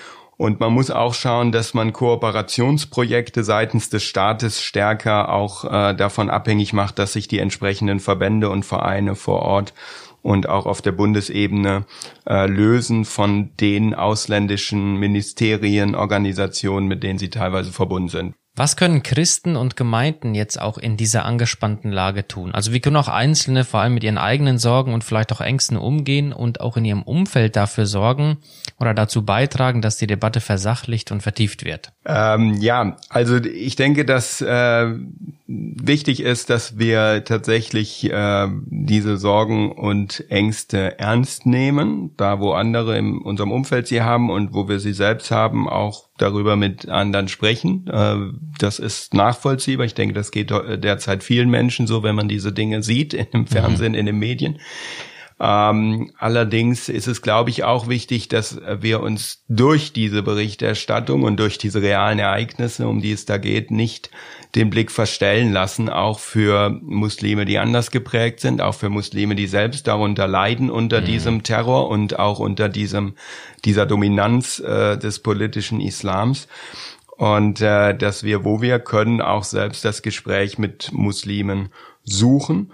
Und 0.40 0.59
man 0.59 0.72
muss 0.72 0.90
auch 0.90 1.12
schauen, 1.12 1.53
dass 1.53 1.74
man 1.74 1.92
Kooperationsprojekte 1.92 3.44
seitens 3.44 3.90
des 3.90 4.05
Staates 4.05 4.62
stärker 4.62 5.35
auch 5.35 5.66
äh, 5.66 5.94
davon 5.94 6.31
abhängig 6.31 6.72
macht, 6.72 6.98
dass 6.98 7.12
sich 7.12 7.29
die 7.29 7.40
entsprechenden 7.40 8.00
Verbände 8.00 8.48
und 8.48 8.64
Vereine 8.64 9.16
vor 9.16 9.42
Ort 9.42 9.74
und 10.22 10.48
auch 10.48 10.64
auf 10.64 10.81
der 10.81 10.92
Bundesebene 10.92 11.85
äh, 12.26 12.46
lösen 12.46 13.05
von 13.05 13.55
den 13.61 13.94
ausländischen 13.94 14.96
Ministerien, 14.96 15.94
Organisationen, 15.94 16.88
mit 16.88 17.03
denen 17.03 17.18
sie 17.18 17.29
teilweise 17.29 17.70
verbunden 17.70 18.09
sind. 18.09 18.35
Was 18.56 18.76
können 18.76 19.02
Christen 19.02 19.56
und 19.56 19.76
Gemeinden 19.76 20.34
jetzt 20.34 20.60
auch 20.60 20.76
in 20.76 20.96
dieser 20.96 21.24
angespannten 21.24 21.92
Lage 21.92 22.26
tun? 22.26 22.52
Also 22.52 22.72
wie 22.72 22.80
können 22.80 22.96
auch 22.96 23.08
Einzelne 23.08 23.64
vor 23.64 23.80
allem 23.80 23.94
mit 23.94 24.04
ihren 24.04 24.18
eigenen 24.18 24.58
Sorgen 24.58 24.92
und 24.92 25.04
vielleicht 25.04 25.32
auch 25.32 25.40
Ängsten 25.40 25.76
umgehen 25.76 26.32
und 26.32 26.60
auch 26.60 26.76
in 26.76 26.84
ihrem 26.84 27.02
Umfeld 27.02 27.54
dafür 27.54 27.86
sorgen 27.86 28.38
oder 28.78 28.92
dazu 28.92 29.24
beitragen, 29.24 29.82
dass 29.82 29.98
die 29.98 30.08
Debatte 30.08 30.40
versachlicht 30.40 31.12
und 31.12 31.22
vertieft 31.22 31.64
wird? 31.64 31.92
Ähm, 32.04 32.54
ja, 32.54 32.96
also 33.08 33.36
ich 33.36 33.76
denke, 33.76 34.04
dass 34.04 34.40
äh, 34.40 34.94
wichtig 35.46 36.20
ist, 36.20 36.50
dass 36.50 36.78
wir 36.78 37.24
tatsächlich 37.24 38.10
äh, 38.10 38.48
diese 38.66 39.16
Sorgen 39.16 39.72
und 39.72 40.24
Ängste 40.28 40.98
ernst 40.98 41.46
nehmen, 41.46 42.14
da 42.16 42.40
wo 42.40 42.52
andere 42.52 42.98
in 42.98 43.18
unserem 43.18 43.52
Umfeld 43.52 43.86
sie 43.86 44.02
haben 44.02 44.28
und 44.28 44.54
wo 44.54 44.68
wir 44.68 44.80
sie 44.80 44.92
selbst 44.92 45.30
haben, 45.30 45.68
auch 45.68 46.10
darüber 46.22 46.56
mit 46.56 46.88
anderen 46.88 47.28
sprechen. 47.28 47.87
Äh, 47.88 48.16
das 48.59 48.78
ist 48.78 49.14
nachvollziehbar. 49.14 49.87
Ich 49.87 49.94
denke, 49.94 50.14
das 50.14 50.30
geht 50.30 50.50
derzeit 50.50 51.22
vielen 51.22 51.50
Menschen 51.50 51.87
so, 51.87 52.02
wenn 52.02 52.14
man 52.14 52.28
diese 52.28 52.52
Dinge 52.52 52.83
sieht, 52.83 53.14
im 53.14 53.46
Fernsehen, 53.46 53.92
mhm. 53.92 53.98
in 53.98 54.06
den 54.06 54.18
Medien. 54.18 54.59
Ähm, 55.42 56.12
allerdings 56.18 56.90
ist 56.90 57.07
es, 57.09 57.22
glaube 57.22 57.48
ich, 57.48 57.64
auch 57.64 57.88
wichtig, 57.88 58.29
dass 58.29 58.61
wir 58.81 59.00
uns 59.00 59.42
durch 59.48 59.94
diese 59.94 60.22
Berichterstattung 60.22 61.22
und 61.22 61.40
durch 61.40 61.57
diese 61.57 61.81
realen 61.81 62.18
Ereignisse, 62.18 62.87
um 62.87 63.00
die 63.00 63.12
es 63.12 63.24
da 63.24 63.38
geht, 63.38 63.70
nicht 63.70 64.11
den 64.55 64.68
Blick 64.68 64.90
verstellen 64.90 65.50
lassen, 65.50 65.88
auch 65.88 66.18
für 66.18 66.68
Muslime, 66.83 67.46
die 67.46 67.59
anders 67.59 67.90
geprägt 67.90 68.40
sind, 68.40 68.61
auch 68.61 68.74
für 68.74 68.90
Muslime, 68.90 69.35
die 69.35 69.46
selbst 69.46 69.87
darunter 69.87 70.29
leiden 70.29 70.70
unter 70.70 71.00
mhm. 71.00 71.07
diesem 71.07 71.42
Terror 71.42 71.88
und 71.88 72.18
auch 72.18 72.38
unter 72.38 72.68
diesem 72.68 73.14
dieser 73.64 73.87
Dominanz 73.87 74.59
äh, 74.59 74.98
des 74.98 75.20
politischen 75.20 75.81
Islams 75.81 76.48
und 77.16 77.62
äh, 77.62 77.96
dass 77.96 78.24
wir, 78.24 78.44
wo 78.44 78.61
wir 78.61 78.79
können, 78.79 79.22
auch 79.22 79.44
selbst 79.44 79.87
das 79.87 80.03
Gespräch 80.03 80.59
mit 80.59 80.90
Muslimen 80.92 81.70
suchen 82.05 82.72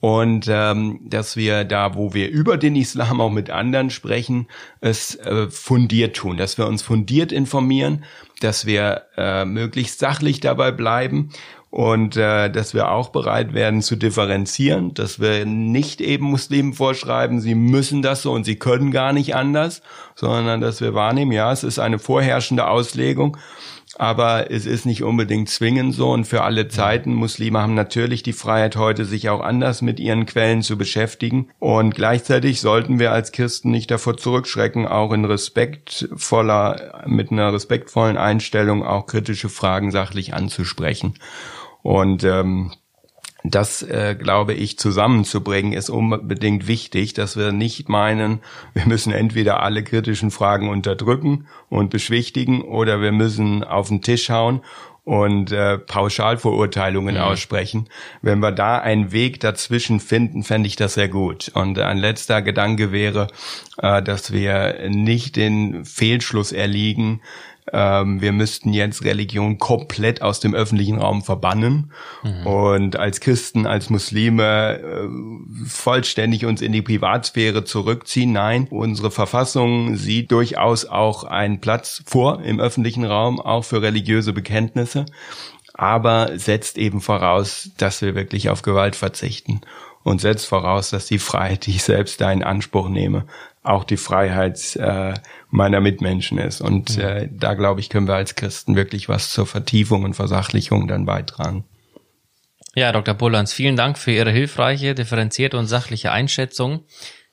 und 0.00 0.46
ähm, 0.48 1.00
dass 1.04 1.36
wir 1.36 1.64
da, 1.64 1.94
wo 1.94 2.14
wir 2.14 2.30
über 2.30 2.56
den 2.56 2.76
Islam 2.76 3.20
auch 3.20 3.30
mit 3.30 3.50
anderen 3.50 3.90
sprechen, 3.90 4.46
es 4.80 5.16
äh, 5.16 5.48
fundiert 5.50 6.16
tun, 6.16 6.36
dass 6.36 6.56
wir 6.56 6.66
uns 6.66 6.82
fundiert 6.82 7.32
informieren, 7.32 8.04
dass 8.40 8.64
wir 8.64 9.02
äh, 9.16 9.44
möglichst 9.44 9.98
sachlich 9.98 10.38
dabei 10.38 10.70
bleiben 10.70 11.30
und 11.70 12.16
äh, 12.16 12.48
dass 12.48 12.74
wir 12.74 12.90
auch 12.90 13.10
bereit 13.10 13.52
werden 13.54 13.82
zu 13.82 13.96
differenzieren, 13.96 14.94
dass 14.94 15.20
wir 15.20 15.44
nicht 15.44 16.00
eben 16.00 16.26
Muslimen 16.26 16.72
vorschreiben, 16.72 17.40
sie 17.40 17.56
müssen 17.56 18.00
das 18.00 18.22
so 18.22 18.32
und 18.32 18.44
sie 18.44 18.56
können 18.56 18.92
gar 18.92 19.12
nicht 19.12 19.34
anders, 19.34 19.82
sondern 20.14 20.60
dass 20.60 20.80
wir 20.80 20.94
wahrnehmen, 20.94 21.32
ja, 21.32 21.52
es 21.52 21.64
ist 21.64 21.78
eine 21.78 21.98
vorherrschende 21.98 22.68
Auslegung 22.68 23.36
aber 23.98 24.50
es 24.50 24.64
ist 24.64 24.86
nicht 24.86 25.02
unbedingt 25.02 25.48
zwingend 25.48 25.94
so 25.94 26.10
und 26.10 26.24
für 26.24 26.42
alle 26.42 26.68
Zeiten. 26.68 27.12
Muslime 27.14 27.60
haben 27.60 27.74
natürlich 27.74 28.22
die 28.22 28.32
Freiheit 28.32 28.76
heute, 28.76 29.04
sich 29.04 29.28
auch 29.28 29.40
anders 29.40 29.82
mit 29.82 30.00
ihren 30.00 30.24
Quellen 30.24 30.62
zu 30.62 30.78
beschäftigen 30.78 31.50
und 31.58 31.94
gleichzeitig 31.94 32.60
sollten 32.60 32.98
wir 32.98 33.12
als 33.12 33.32
Christen 33.32 33.70
nicht 33.70 33.90
davor 33.90 34.16
zurückschrecken, 34.16 34.86
auch 34.86 35.12
in 35.12 35.24
respektvoller, 35.24 37.02
mit 37.06 37.32
einer 37.32 37.52
respektvollen 37.52 38.16
Einstellung 38.16 38.84
auch 38.84 39.06
kritische 39.06 39.48
Fragen 39.48 39.90
sachlich 39.90 40.32
anzusprechen. 40.32 41.14
Und 41.82 42.24
ähm, 42.24 42.72
das, 43.44 43.82
äh, 43.82 44.16
glaube 44.18 44.54
ich, 44.54 44.78
zusammenzubringen, 44.78 45.72
ist 45.72 45.90
unbedingt 45.90 46.66
wichtig, 46.66 47.14
dass 47.14 47.36
wir 47.36 47.52
nicht 47.52 47.88
meinen, 47.88 48.40
wir 48.74 48.86
müssen 48.86 49.12
entweder 49.12 49.62
alle 49.62 49.84
kritischen 49.84 50.30
Fragen 50.30 50.68
unterdrücken 50.68 51.46
und 51.68 51.90
beschwichtigen 51.90 52.62
oder 52.62 53.00
wir 53.00 53.12
müssen 53.12 53.62
auf 53.62 53.88
den 53.88 54.02
Tisch 54.02 54.30
hauen 54.30 54.62
und 55.04 55.52
äh, 55.52 55.78
Pauschalverurteilungen 55.78 57.14
mhm. 57.14 57.22
aussprechen. 57.22 57.88
Wenn 58.20 58.40
wir 58.40 58.52
da 58.52 58.78
einen 58.78 59.10
Weg 59.10 59.40
dazwischen 59.40 60.00
finden, 60.00 60.42
fände 60.42 60.66
ich 60.66 60.76
das 60.76 60.94
sehr 60.94 61.08
gut. 61.08 61.50
Und 61.54 61.78
ein 61.78 61.96
letzter 61.96 62.42
Gedanke 62.42 62.92
wäre, 62.92 63.28
äh, 63.78 64.02
dass 64.02 64.32
wir 64.32 64.90
nicht 64.90 65.36
den 65.36 65.86
Fehlschluss 65.86 66.52
erliegen, 66.52 67.22
ähm, 67.72 68.20
wir 68.20 68.32
müssten 68.32 68.72
jetzt 68.72 69.04
Religion 69.04 69.58
komplett 69.58 70.22
aus 70.22 70.40
dem 70.40 70.54
öffentlichen 70.54 70.98
Raum 70.98 71.22
verbannen 71.22 71.92
mhm. 72.22 72.46
und 72.46 72.96
als 72.96 73.20
Christen, 73.20 73.66
als 73.66 73.90
Muslime 73.90 74.78
äh, 74.78 75.66
vollständig 75.66 76.44
uns 76.44 76.62
in 76.62 76.72
die 76.72 76.82
Privatsphäre 76.82 77.64
zurückziehen. 77.64 78.32
Nein, 78.32 78.66
unsere 78.70 79.10
Verfassung 79.10 79.96
sieht 79.96 80.30
durchaus 80.32 80.84
auch 80.84 81.24
einen 81.24 81.60
Platz 81.60 82.02
vor 82.06 82.42
im 82.42 82.60
öffentlichen 82.60 83.04
Raum, 83.04 83.40
auch 83.40 83.64
für 83.64 83.82
religiöse 83.82 84.32
Bekenntnisse, 84.32 85.06
aber 85.74 86.38
setzt 86.38 86.78
eben 86.78 87.00
voraus, 87.00 87.70
dass 87.76 88.02
wir 88.02 88.14
wirklich 88.14 88.50
auf 88.50 88.62
Gewalt 88.62 88.96
verzichten 88.96 89.60
und 90.02 90.20
setzt 90.20 90.46
voraus, 90.46 90.90
dass 90.90 91.06
die 91.06 91.18
Freiheit, 91.18 91.66
die 91.66 91.72
ich 91.72 91.82
selbst 91.82 92.20
da 92.20 92.32
in 92.32 92.42
Anspruch 92.42 92.88
nehme, 92.88 93.26
auch 93.68 93.84
die 93.84 93.96
Freiheit 93.96 94.76
äh, 94.76 95.14
meiner 95.50 95.80
Mitmenschen 95.80 96.38
ist. 96.38 96.60
Und 96.60 96.96
mhm. 96.96 97.02
äh, 97.02 97.28
da 97.30 97.54
glaube 97.54 97.80
ich, 97.80 97.90
können 97.90 98.08
wir 98.08 98.14
als 98.14 98.34
Christen 98.34 98.76
wirklich 98.76 99.08
was 99.08 99.30
zur 99.30 99.46
Vertiefung 99.46 100.04
und 100.04 100.14
Versachlichung 100.14 100.88
dann 100.88 101.04
beitragen. 101.04 101.64
Ja, 102.74 102.92
Dr. 102.92 103.14
Bullans, 103.14 103.52
vielen 103.52 103.76
Dank 103.76 103.98
für 103.98 104.12
Ihre 104.12 104.30
hilfreiche, 104.30 104.94
differenzierte 104.94 105.58
und 105.58 105.66
sachliche 105.66 106.12
Einschätzung. 106.12 106.84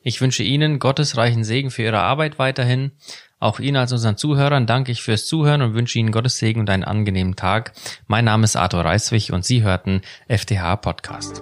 Ich 0.01 0.21
wünsche 0.21 0.43
Ihnen 0.43 0.79
gottesreichen 0.79 1.43
Segen 1.43 1.71
für 1.71 1.83
Ihre 1.83 1.99
Arbeit 1.99 2.37
weiterhin. 2.37 2.91
Auch 3.39 3.59
Ihnen 3.59 3.77
als 3.77 3.91
unseren 3.91 4.17
Zuhörern 4.17 4.65
danke 4.65 4.91
ich 4.91 5.01
fürs 5.01 5.25
Zuhören 5.25 5.61
und 5.61 5.73
wünsche 5.73 5.99
Ihnen 5.99 6.11
Gottes 6.11 6.37
Segen 6.37 6.61
und 6.61 6.69
einen 6.69 6.83
angenehmen 6.83 7.35
Tag. 7.35 7.73
Mein 8.07 8.25
Name 8.25 8.43
ist 8.43 8.55
Arthur 8.55 8.85
Reiswig 8.85 9.31
und 9.31 9.45
Sie 9.45 9.63
hörten 9.63 10.01
FTH 10.27 10.77
Podcast. 10.77 11.41